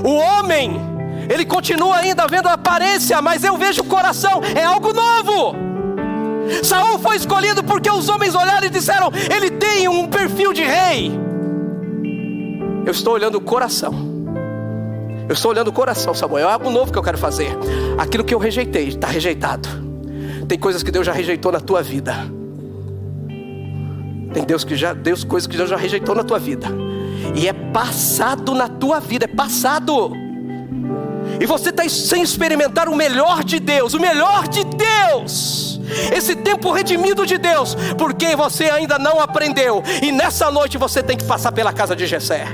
[0.03, 0.81] O homem,
[1.29, 5.55] ele continua ainda vendo a aparência, mas eu vejo o coração, é algo novo.
[6.63, 11.11] Saul foi escolhido porque os homens olharam e disseram: Ele tem um perfil de rei.
[12.83, 14.12] Eu estou olhando o coração.
[15.27, 16.49] Eu estou olhando o coração, Samuel.
[16.49, 17.55] É algo novo que eu quero fazer.
[17.97, 19.67] Aquilo que eu rejeitei está rejeitado.
[20.47, 22.13] Tem coisas que Deus já rejeitou na tua vida.
[24.33, 26.67] Tem Deus que já, Deus coisas que Deus já rejeitou na tua vida.
[27.35, 30.11] E é passado na tua vida, é passado.
[31.39, 35.79] E você está sem experimentar o melhor de Deus, o melhor de Deus.
[36.11, 39.83] Esse tempo redimido de Deus, porque você ainda não aprendeu.
[40.01, 42.45] E nessa noite você tem que passar pela casa de Jessé.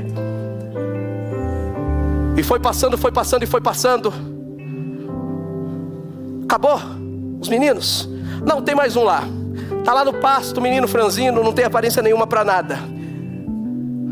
[2.40, 4.14] E foi passando, foi passando e foi passando.
[6.46, 6.80] Acabou.
[7.38, 8.08] Os meninos.
[8.46, 9.26] Não, tem mais um lá.
[9.78, 12.80] Está lá no pasto, menino franzino, não tem aparência nenhuma para nada.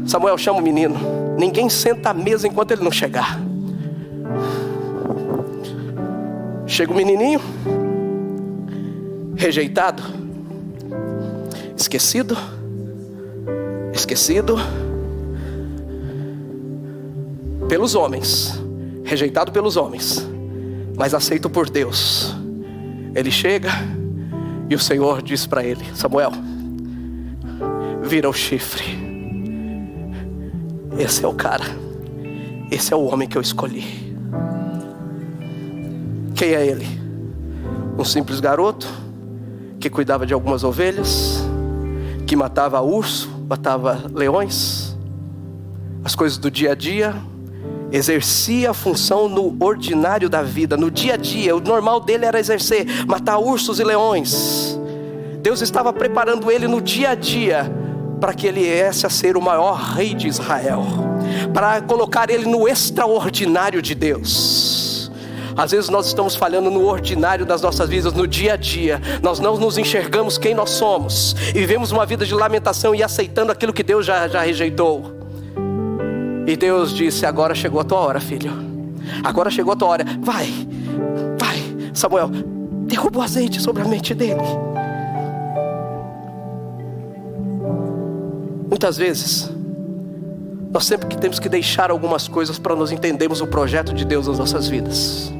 [0.05, 0.97] Samuel chama o menino.
[1.37, 3.39] Ninguém senta à mesa enquanto ele não chegar.
[6.65, 7.39] Chega o menininho,
[9.37, 10.03] rejeitado,
[11.77, 12.37] esquecido,
[13.93, 14.57] esquecido
[17.67, 18.61] pelos homens,
[19.03, 20.27] rejeitado pelos homens,
[20.95, 22.35] mas aceito por Deus.
[23.13, 23.69] Ele chega
[24.69, 26.31] e o Senhor diz para ele: Samuel,
[28.01, 29.07] vira o chifre.
[30.97, 31.65] Esse é o cara,
[32.71, 34.15] esse é o homem que eu escolhi.
[36.35, 36.87] Quem é ele?
[37.97, 38.87] Um simples garoto
[39.79, 41.43] que cuidava de algumas ovelhas,
[42.25, 44.95] que matava urso, matava leões,
[46.03, 47.15] as coisas do dia a dia,
[47.91, 52.39] exercia a função no ordinário da vida, no dia a dia, o normal dele era
[52.39, 54.79] exercer, matar ursos e leões.
[55.41, 57.71] Deus estava preparando ele no dia a dia
[58.19, 60.83] para que ele viesse a ser o maior rei de Israel,
[61.53, 65.11] para colocar ele no extraordinário de Deus.
[65.55, 69.01] Às vezes nós estamos falhando no ordinário das nossas vidas, no dia a dia.
[69.23, 73.51] Nós não nos enxergamos quem nós somos e vivemos uma vida de lamentação e aceitando
[73.51, 75.26] aquilo que Deus já, já rejeitou.
[76.47, 78.51] E Deus disse: Agora chegou a tua hora, filho.
[79.23, 80.05] Agora chegou a tua hora.
[80.21, 80.47] Vai,
[81.37, 82.29] vai, Samuel,
[82.87, 84.41] derruba o azeite sobre a mente dele.
[88.69, 89.51] Muitas vezes,
[90.71, 94.27] nós sempre que temos que deixar algumas coisas para nós entendermos o projeto de Deus
[94.27, 95.31] nas nossas vidas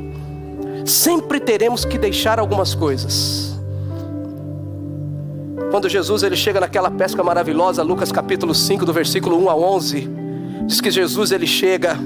[0.87, 3.59] sempre teremos que deixar algumas coisas.
[5.69, 10.09] Quando Jesus ele chega naquela pesca maravilhosa, Lucas capítulo 5, do versículo 1 a 11,
[10.68, 11.97] diz que Jesus ele chega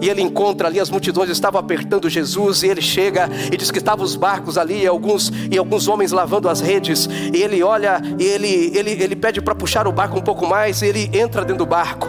[0.00, 3.78] e ele encontra ali as multidões estavam apertando Jesus e ele chega e diz que
[3.78, 7.08] estavam os barcos ali e alguns e alguns homens lavando as redes.
[7.32, 10.82] E ele olha e ele ele, ele pede para puxar o barco um pouco mais
[10.82, 12.08] e ele entra dentro do barco.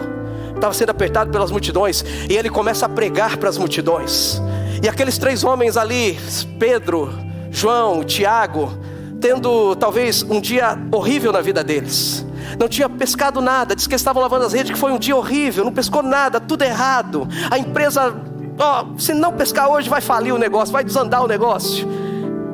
[0.56, 4.42] Estava sendo apertado pelas multidões e ele começa a pregar para as multidões.
[4.84, 6.20] E aqueles três homens ali,
[6.58, 7.14] Pedro,
[7.52, 8.78] João, Tiago,
[9.22, 12.26] tendo talvez um dia horrível na vida deles.
[12.58, 15.66] Não tinha pescado nada, diz que estavam lavando as redes, que foi um dia horrível,
[15.66, 17.28] não pescou nada, tudo errado.
[17.52, 18.16] A empresa,
[18.58, 21.88] ó, se não pescar hoje vai falir o negócio, vai desandar o negócio.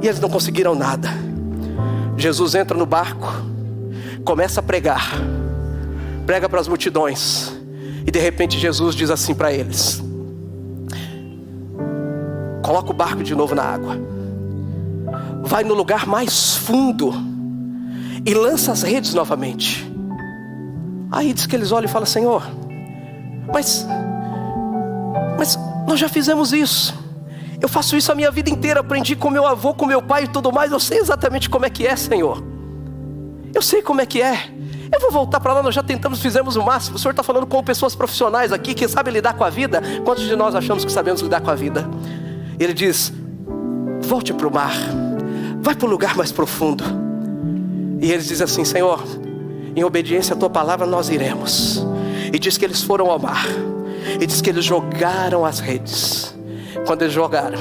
[0.01, 1.09] E eles não conseguiram nada.
[2.17, 3.27] Jesus entra no barco,
[4.23, 5.11] começa a pregar,
[6.25, 7.53] prega para as multidões,
[8.05, 10.01] e de repente Jesus diz assim para eles:
[12.61, 13.97] Coloca o barco de novo na água.
[15.43, 17.13] Vai no lugar mais fundo
[18.25, 19.89] e lança as redes novamente.
[21.11, 22.43] Aí diz que eles olham e falam: Senhor,
[23.53, 23.85] mas,
[25.37, 25.57] mas
[25.87, 27.05] nós já fizemos isso.
[27.61, 28.79] Eu faço isso a minha vida inteira.
[28.79, 30.71] Aprendi com meu avô, com meu pai e tudo mais.
[30.71, 32.43] Eu sei exatamente como é que é, Senhor.
[33.53, 34.49] Eu sei como é que é.
[34.91, 36.95] Eu vou voltar para lá, nós já tentamos, fizemos o máximo.
[36.95, 39.81] O Senhor está falando com pessoas profissionais aqui que sabem lidar com a vida.
[40.03, 41.87] Quantos de nós achamos que sabemos lidar com a vida?
[42.59, 43.13] Ele diz:
[44.01, 44.75] volte para o mar,
[45.61, 47.04] vai para o lugar mais profundo.
[48.01, 49.03] E eles dizem assim: Senhor,
[49.75, 51.85] em obediência à tua palavra nós iremos.
[52.33, 53.45] E diz que eles foram ao mar,
[54.19, 56.34] e diz que eles jogaram as redes.
[56.85, 57.57] Quando eles jogaram,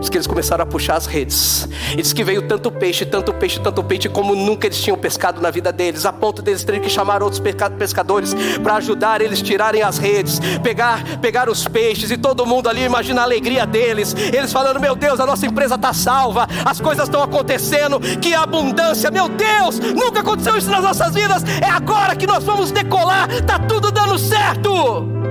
[0.00, 1.68] Diz que eles começaram a puxar as redes.
[1.92, 5.40] E diz que veio tanto peixe, tanto peixe, tanto peixe, como nunca eles tinham pescado
[5.40, 7.40] na vida deles, a ponto deles terem que chamar outros
[7.78, 12.82] pescadores para ajudar eles tirarem as redes, pegar, pegar os peixes e todo mundo ali,
[12.82, 14.14] imagina a alegria deles.
[14.14, 19.10] Eles falando: Meu Deus, a nossa empresa está salva, as coisas estão acontecendo, que abundância,
[19.10, 21.42] meu Deus, nunca aconteceu isso nas nossas vidas.
[21.60, 25.25] É agora que nós vamos decolar, tá tudo dando certo.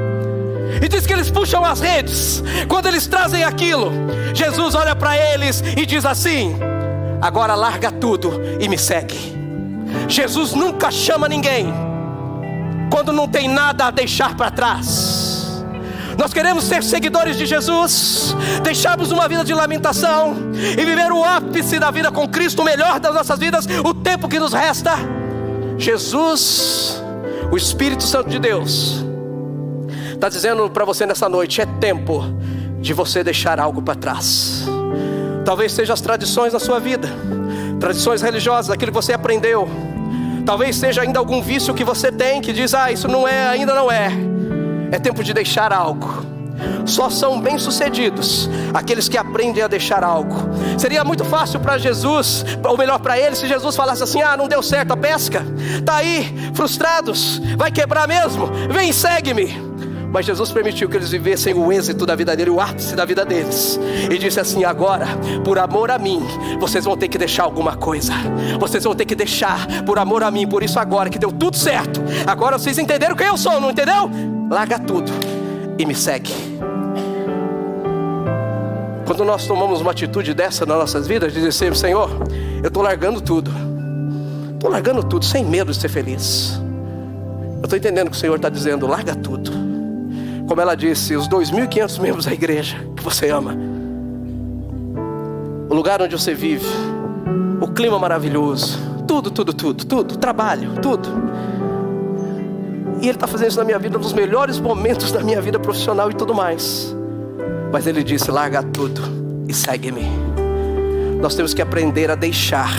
[0.86, 2.44] E diz que eles puxam as redes.
[2.68, 3.92] Quando eles trazem aquilo,
[4.36, 6.56] Jesus olha para eles e diz assim:
[7.20, 9.18] Agora larga tudo e me segue.
[10.08, 11.74] Jesus nunca chama ninguém
[12.92, 15.64] quando não tem nada a deixar para trás.
[16.20, 21.80] Nós queremos ser seguidores de Jesus, deixarmos uma vida de lamentação e viver o ápice
[21.80, 24.94] da vida com Cristo, o melhor das nossas vidas, o tempo que nos resta.
[25.80, 27.02] Jesus
[27.52, 29.04] O Espírito Santo de Deus
[30.26, 32.24] está dizendo para você nessa noite: é tempo
[32.80, 34.66] de você deixar algo para trás.
[35.44, 37.08] Talvez seja as tradições da sua vida,
[37.80, 39.68] tradições religiosas, aquilo que você aprendeu.
[40.44, 43.76] Talvez seja ainda algum vício que você tem que diz: ah, isso não é, ainda
[43.76, 44.12] não é.
[44.92, 46.26] É tempo de deixar algo.
[46.86, 50.36] Só são bem-sucedidos aqueles que aprendem a deixar algo.
[50.78, 54.48] Seria muito fácil para Jesus, ou melhor para ele, se Jesus falasse assim: Ah, não
[54.48, 55.46] deu certo a pesca,
[55.86, 59.76] tá aí, frustrados, vai quebrar mesmo, vem, segue-me.
[60.16, 63.26] Mas Jesus permitiu que eles vivessem o êxito da vida dele, o ápice da vida
[63.26, 63.78] deles.
[64.10, 65.06] E disse assim: agora,
[65.44, 66.26] por amor a mim,
[66.58, 68.14] vocês vão ter que deixar alguma coisa.
[68.58, 70.48] Vocês vão ter que deixar por amor a mim.
[70.48, 74.10] Por isso, agora que deu tudo certo, agora vocês entenderam quem eu sou, não entendeu?
[74.50, 75.12] Larga tudo
[75.78, 76.32] e me segue.
[79.06, 82.10] Quando nós tomamos uma atitude dessa nas nossas vidas, de dizer, Senhor,
[82.64, 83.52] eu estou largando tudo,
[84.54, 86.58] estou largando tudo, sem medo de ser feliz.
[87.58, 89.75] Eu estou entendendo que o Senhor está dizendo, larga tudo.
[90.48, 93.56] Como ela disse, os 2.500 membros da igreja que você ama,
[95.70, 96.68] o lugar onde você vive,
[97.60, 101.10] o clima maravilhoso, tudo, tudo, tudo, tudo, trabalho, tudo.
[103.02, 106.12] E Ele está fazendo isso na minha vida, nos melhores momentos da minha vida profissional
[106.12, 106.96] e tudo mais.
[107.72, 109.02] Mas ele disse: larga tudo
[109.48, 110.04] e segue-me.
[111.22, 112.72] Nós temos que aprender a deixar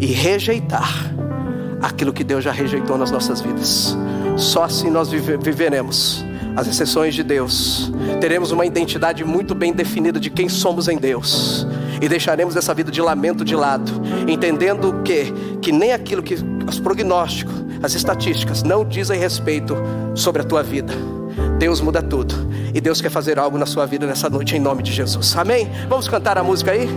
[0.00, 1.14] e rejeitar
[1.82, 3.96] aquilo que Deus já rejeitou nas nossas vidas.
[4.36, 6.24] Só assim nós viveremos
[6.56, 7.90] as exceções de Deus.
[8.20, 11.66] Teremos uma identidade muito bem definida de quem somos em Deus.
[12.00, 13.90] E deixaremos essa vida de lamento de lado,
[14.28, 16.36] entendendo que, que nem aquilo que
[16.66, 19.76] os prognósticos, as estatísticas não dizem respeito
[20.14, 20.92] sobre a tua vida.
[21.58, 22.34] Deus muda tudo.
[22.74, 25.36] E Deus quer fazer algo na sua vida nessa noite, em nome de Jesus.
[25.36, 25.68] Amém?
[25.88, 26.88] Vamos cantar a música aí?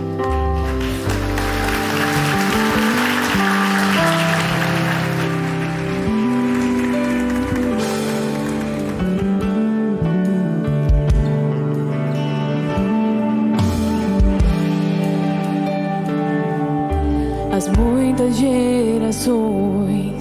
[19.12, 20.11] soy.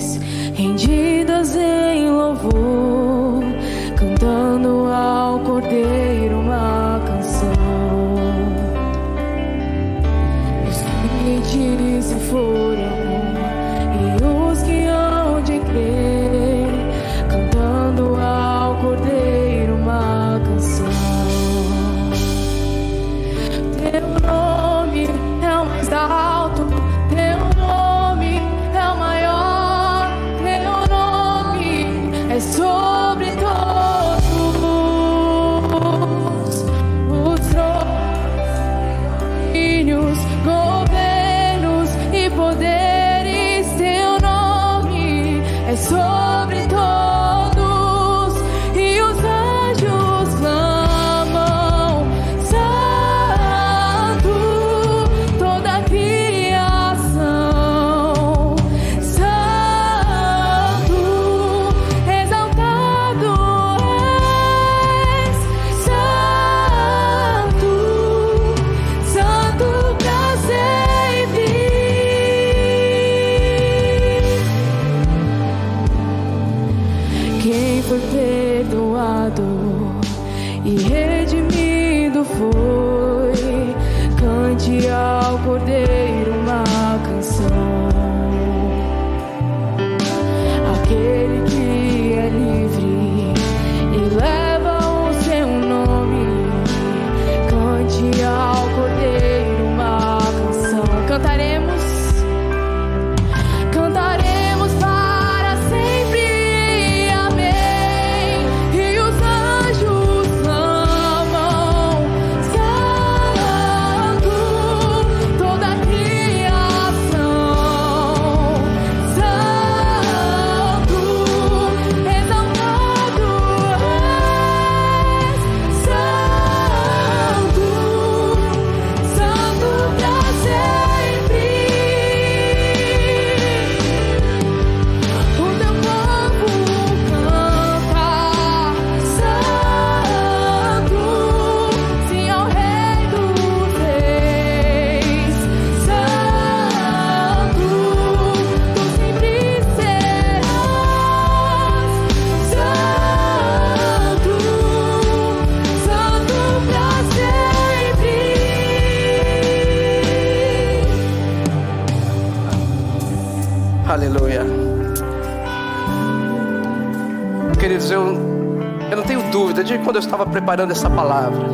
[170.41, 171.47] Preparando essa palavra,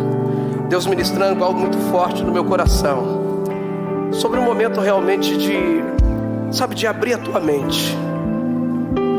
[0.69, 3.43] Deus ministrando algo muito forte no meu coração,
[4.13, 5.83] sobre um momento realmente de,
[6.51, 7.95] sabe, de abrir a tua mente,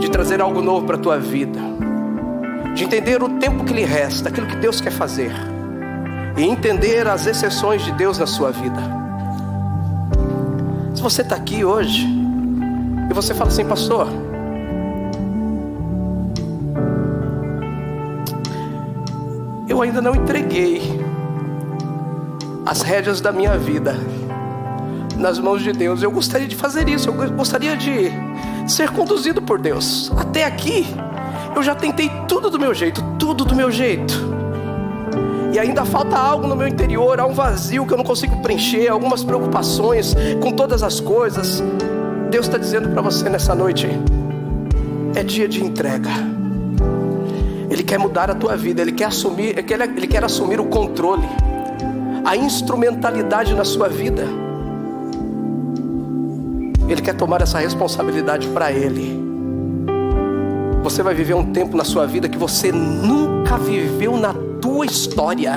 [0.01, 1.61] de trazer algo novo para a tua vida,
[2.75, 5.33] de entender o tempo que lhe resta, aquilo que Deus quer fazer,
[6.39, 8.81] e entender as exceções de Deus na sua vida.
[10.95, 12.09] Se você está aqui hoje
[13.11, 14.09] e você fala assim, pastor,
[19.79, 20.83] eu ainda não entreguei
[22.67, 23.95] as rédeas da minha vida
[25.17, 26.03] nas mãos de Deus.
[26.03, 28.11] Eu gostaria de fazer isso, eu gostaria de
[28.67, 30.11] ser conduzido por Deus.
[30.17, 30.85] Até aqui,
[31.55, 34.15] eu já tentei tudo do meu jeito, tudo do meu jeito.
[35.53, 38.89] E ainda falta algo no meu interior, há um vazio que eu não consigo preencher,
[38.89, 40.13] algumas preocupações
[40.43, 41.63] com todas as coisas.
[42.31, 43.87] Deus está dizendo para você nessa noite:
[45.15, 46.38] é dia de entrega.
[47.79, 50.65] Ele quer mudar a tua vida, ele quer assumir, ele quer, ele quer assumir o
[50.65, 51.29] controle,
[52.25, 54.25] a instrumentalidade na sua vida.
[56.89, 59.23] Ele quer tomar essa responsabilidade para Ele.
[60.83, 65.53] Você vai viver um tempo na sua vida que você nunca viveu na tua história.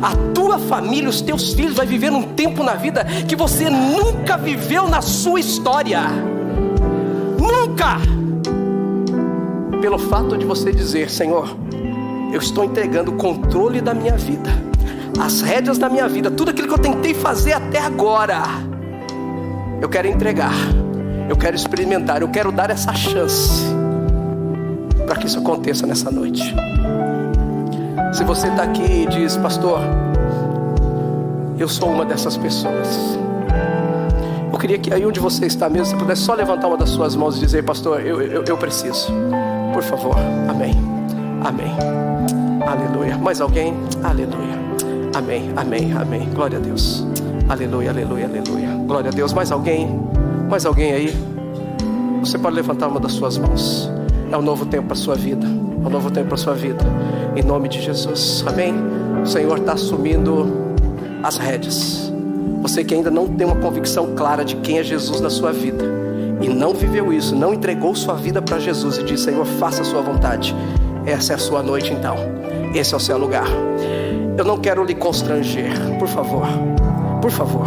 [0.00, 4.36] A tua família, os teus filhos vai viver um tempo na vida que você nunca
[4.36, 6.02] viveu na sua história.
[7.36, 7.98] Nunca.
[9.80, 11.56] Pelo fato de você dizer, Senhor,
[12.32, 14.50] eu estou entregando o controle da minha vida,
[15.18, 18.70] as rédeas da minha vida, tudo aquilo que eu tentei fazer até agora
[19.80, 20.52] eu quero entregar,
[21.28, 23.64] eu quero experimentar, eu quero dar essa chance
[25.06, 26.54] para que isso aconteça nessa noite.
[28.12, 29.80] Se você está aqui e diz, pastor,
[31.58, 33.18] eu sou uma dessas pessoas.
[34.52, 37.16] Eu queria que aí onde você está mesmo, você pudesse só levantar uma das suas
[37.16, 39.10] mãos e dizer, pastor, eu, eu, eu preciso.
[39.80, 40.16] Por favor,
[40.46, 40.74] amém.
[41.42, 41.74] Amém.
[42.66, 43.16] Aleluia.
[43.16, 43.72] Mais alguém?
[44.04, 44.60] Aleluia.
[45.14, 46.28] Amém, amém, amém.
[46.34, 47.06] Glória a Deus.
[47.48, 48.68] Aleluia, aleluia, aleluia.
[48.86, 49.32] Glória a Deus.
[49.32, 49.88] Mais alguém?
[50.50, 51.14] Mais alguém aí?
[52.20, 53.90] Você pode levantar uma das suas mãos.
[54.30, 55.46] É um novo tempo para sua vida.
[55.46, 56.84] É um novo tempo para sua vida.
[57.34, 58.44] Em nome de Jesus.
[58.46, 58.74] Amém?
[59.22, 60.74] O Senhor está assumindo
[61.22, 62.12] as rédeas.
[62.60, 65.99] Você que ainda não tem uma convicção clara de quem é Jesus na sua vida
[66.40, 69.84] e não viveu isso, não entregou sua vida para Jesus e disse: Senhor, faça a
[69.84, 70.54] sua vontade.
[71.06, 72.16] Essa é a sua noite então.
[72.74, 73.48] Esse é o seu lugar.
[74.36, 76.46] Eu não quero lhe constranger, por favor
[77.20, 77.66] por favor.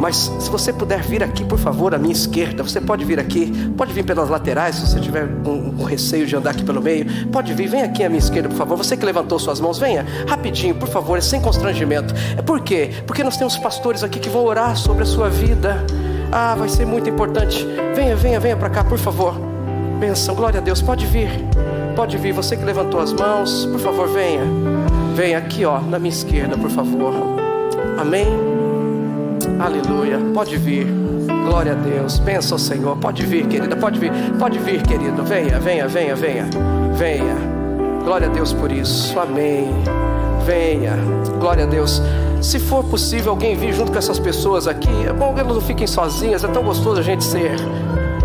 [0.00, 3.52] Mas se você puder vir aqui, por favor, à minha esquerda, você pode vir aqui,
[3.76, 7.26] pode vir pelas laterais, se você tiver um, um, receio de andar aqui pelo meio,
[7.26, 8.78] pode vir, vem aqui à minha esquerda, por favor.
[8.78, 12.14] Você que levantou suas mãos, venha, rapidinho, por favor, sem constrangimento.
[12.36, 12.90] É por quê?
[13.06, 15.84] Porque nós temos pastores aqui que vão orar sobre a sua vida.
[16.32, 17.66] Ah, vai ser muito importante.
[17.94, 19.34] Venha, venha, venha para cá, por favor.
[19.98, 21.28] Benção, glória a Deus, pode vir,
[21.94, 22.32] pode vir.
[22.32, 24.42] Você que levantou as mãos, por favor, venha,
[25.14, 27.12] venha aqui, ó, na minha esquerda, por favor.
[27.98, 28.26] Amém.
[29.58, 30.18] Aleluia.
[30.32, 30.86] Pode vir.
[31.46, 32.18] Glória a Deus.
[32.18, 32.96] Pensa o Senhor.
[32.96, 33.76] Pode vir, querida.
[33.76, 34.10] Pode vir.
[34.38, 35.22] Pode vir, querido.
[35.22, 36.48] Venha, venha, venha, venha.
[36.94, 37.36] Venha.
[38.04, 39.18] Glória a Deus por isso.
[39.18, 39.68] Amém.
[40.46, 40.96] Venha.
[41.38, 42.00] Glória a Deus.
[42.42, 45.60] Se for possível alguém vir junto com essas pessoas aqui, é bom que elas não
[45.60, 46.42] fiquem sozinhas.
[46.42, 47.52] É tão gostoso a gente ser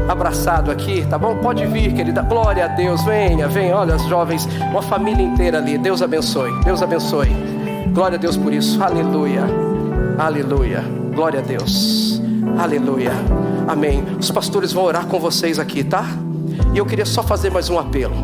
[0.07, 1.35] abraçado aqui, tá bom?
[1.35, 2.21] Pode vir, querida.
[2.21, 3.03] Glória a Deus.
[3.03, 3.75] Venha, venha.
[3.75, 5.77] Olha as jovens, uma família inteira ali.
[5.77, 6.51] Deus abençoe.
[6.63, 7.29] Deus abençoe.
[7.93, 8.81] Glória a Deus por isso.
[8.81, 9.43] Aleluia.
[10.17, 10.83] Aleluia.
[11.13, 12.21] Glória a Deus.
[12.57, 13.11] Aleluia.
[13.67, 14.03] Amém.
[14.17, 16.05] Os pastores vão orar com vocês aqui, tá?
[16.73, 18.15] E eu queria só fazer mais um apelo.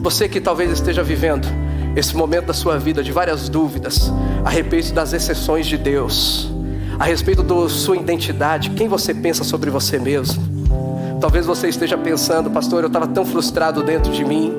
[0.00, 1.48] Você que talvez esteja vivendo
[1.96, 4.12] esse momento da sua vida de várias dúvidas
[4.46, 6.48] a respeito das exceções de Deus,
[7.00, 10.40] a respeito da sua identidade, quem você pensa sobre você mesmo.
[11.20, 14.52] Talvez você esteja pensando, pastor, eu estava tão frustrado dentro de mim,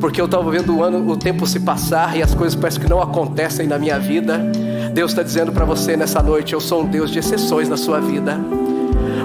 [0.00, 2.90] porque eu estava vendo o ano, o tempo se passar e as coisas parecem que
[2.90, 4.40] não acontecem na minha vida.
[4.92, 8.00] Deus está dizendo para você nessa noite: eu sou um Deus de exceções na sua
[8.00, 8.36] vida.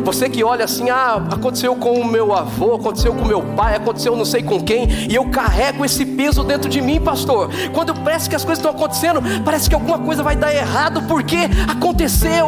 [0.04, 3.76] Você que olha assim, ah, aconteceu com o meu avô, aconteceu com o meu pai,
[3.76, 7.50] aconteceu não sei com quem, e eu carrego esse peso dentro de mim, pastor.
[7.72, 11.38] Quando parece que as coisas estão acontecendo, parece que alguma coisa vai dar errado, porque
[11.68, 12.48] aconteceu.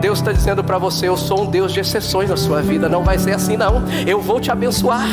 [0.00, 2.88] Deus está dizendo para você: Eu sou um Deus de exceções na sua vida.
[2.88, 3.82] Não vai ser assim, não.
[4.06, 5.08] Eu vou te abençoar.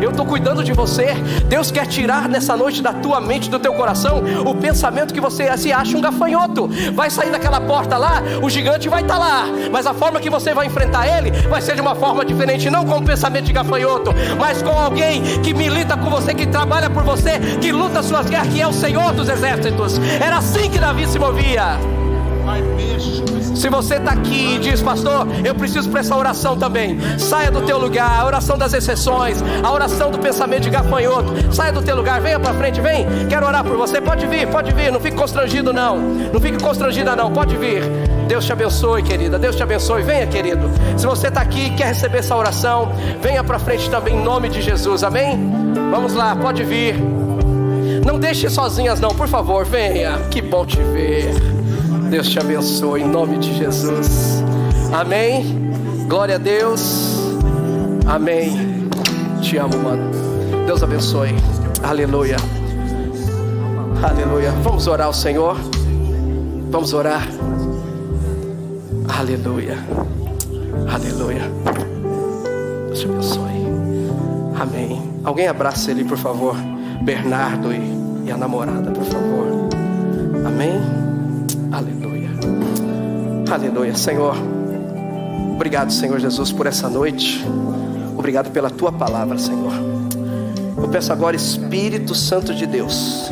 [0.00, 1.14] Eu estou cuidando de você.
[1.48, 5.54] Deus quer tirar nessa noite da tua mente, do teu coração, o pensamento que você
[5.56, 6.68] se acha um gafanhoto.
[6.94, 10.30] Vai sair daquela porta lá, o gigante vai estar tá lá, mas a forma que
[10.30, 13.52] você vai enfrentar ele vai ser de uma forma diferente, não com o pensamento de
[13.52, 18.28] gafanhoto, mas com alguém que milita com você, que trabalha por você, que luta suas
[18.28, 19.98] guerras, que é o Senhor dos exércitos.
[20.20, 21.78] Era assim que Davi se movia.
[23.54, 27.62] Se você está aqui e diz, pastor, eu preciso para essa oração também, saia do
[27.62, 31.96] teu lugar, a oração das exceções, a oração do pensamento de gafanhoto, saia do teu
[31.96, 35.16] lugar, venha para frente, vem, quero orar por você, pode vir, pode vir, não fique
[35.16, 37.82] constrangido não, não fique constrangida não, pode vir.
[38.26, 39.38] Deus te abençoe, querida.
[39.38, 40.02] Deus te abençoe.
[40.02, 40.70] Venha, querido.
[40.96, 44.48] Se você está aqui e quer receber essa oração, venha para frente também em nome
[44.48, 45.04] de Jesus.
[45.04, 45.52] Amém?
[45.90, 46.96] Vamos lá, pode vir.
[48.04, 50.18] Não deixe sozinhas, não, por favor, venha.
[50.30, 51.53] Que bom te ver.
[52.14, 54.44] Deus te abençoe em nome de Jesus.
[54.92, 55.74] Amém.
[56.06, 57.18] Glória a Deus.
[58.06, 58.88] Amém.
[59.42, 60.12] Te amo, mano.
[60.64, 61.34] Deus abençoe.
[61.82, 62.36] Aleluia.
[64.00, 64.52] Aleluia.
[64.62, 65.56] Vamos orar ao Senhor.
[66.70, 67.26] Vamos orar.
[69.08, 69.76] Aleluia.
[70.88, 71.50] Aleluia.
[72.86, 73.66] Deus te abençoe.
[74.60, 75.02] Amém.
[75.24, 76.54] Alguém abraça ele, por favor.
[77.02, 79.68] Bernardo e, e a namorada, por favor.
[80.46, 81.03] Amém.
[83.50, 83.94] Aleluia.
[83.94, 84.36] Senhor,
[85.54, 87.44] obrigado, Senhor Jesus, por essa noite.
[88.16, 89.72] Obrigado pela tua palavra, Senhor.
[90.76, 93.30] Eu peço agora, Espírito Santo de Deus,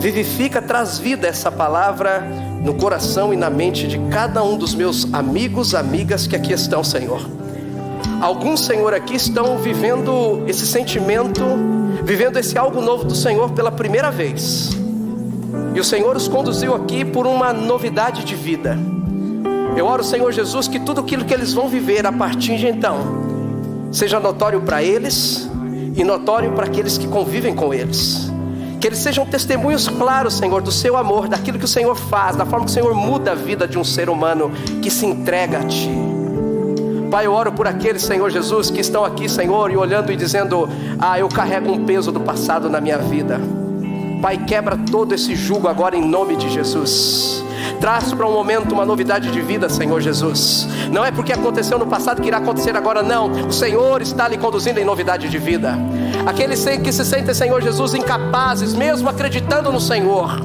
[0.00, 2.20] vivifica, traz vida essa palavra
[2.62, 6.82] no coração e na mente de cada um dos meus amigos, amigas que aqui estão,
[6.82, 7.20] Senhor.
[8.20, 11.42] Alguns, Senhor, aqui estão vivendo esse sentimento,
[12.04, 14.70] vivendo esse algo novo do Senhor pela primeira vez.
[15.74, 18.78] E o Senhor os conduziu aqui por uma novidade de vida.
[19.76, 23.24] Eu oro, Senhor Jesus, que tudo aquilo que eles vão viver a partir de então
[23.90, 25.48] seja notório para eles
[25.96, 28.30] e notório para aqueles que convivem com eles.
[28.80, 32.44] Que eles sejam testemunhos claros, Senhor, do seu amor, daquilo que o Senhor faz, da
[32.44, 34.52] forma que o Senhor muda a vida de um ser humano
[34.82, 35.90] que se entrega a Ti.
[37.10, 40.68] Pai, eu oro por aqueles, Senhor Jesus, que estão aqui, Senhor, e olhando e dizendo:
[40.98, 43.40] Ah, eu carrego um peso do passado na minha vida.
[44.20, 47.44] Pai, quebra todo esse jugo agora em nome de Jesus.
[47.80, 50.66] Traz para um momento uma novidade de vida, Senhor Jesus.
[50.90, 53.30] Não é porque aconteceu no passado que irá acontecer agora, não.
[53.30, 55.78] O Senhor está lhe conduzindo em novidade de vida.
[56.26, 60.40] Aqueles que se sentem, Senhor Jesus, incapazes, mesmo acreditando no Senhor.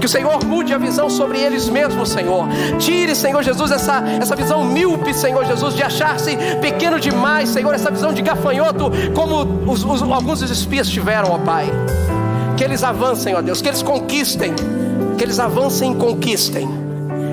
[0.00, 2.46] Que o Senhor mude a visão sobre eles mesmos, Senhor.
[2.78, 7.74] Tire, Senhor Jesus, essa, essa visão míope, Senhor Jesus, de achar-se pequeno demais, Senhor.
[7.74, 11.70] Essa visão de gafanhoto, como os, os, alguns dos espias tiveram, ó Pai.
[12.62, 14.54] Que eles avancem, ó Deus, que eles conquistem,
[15.18, 16.68] que eles avancem e conquistem,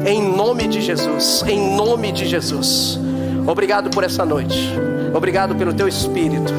[0.04, 3.00] em nome de Jesus, em nome de Jesus.
[3.46, 4.74] Obrigado por essa noite,
[5.14, 6.52] obrigado pelo Teu Espírito,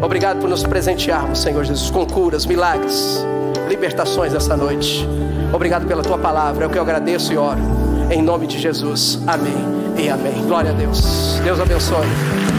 [0.00, 3.22] obrigado por nos presentearmos, Senhor Jesus, com curas, milagres,
[3.68, 5.06] libertações essa noite.
[5.52, 7.60] Obrigado pela Tua palavra, é o que eu agradeço e oro,
[8.10, 9.18] em nome de Jesus.
[9.26, 9.52] Amém
[10.02, 10.46] e amém.
[10.46, 11.38] Glória a Deus.
[11.44, 12.53] Deus abençoe.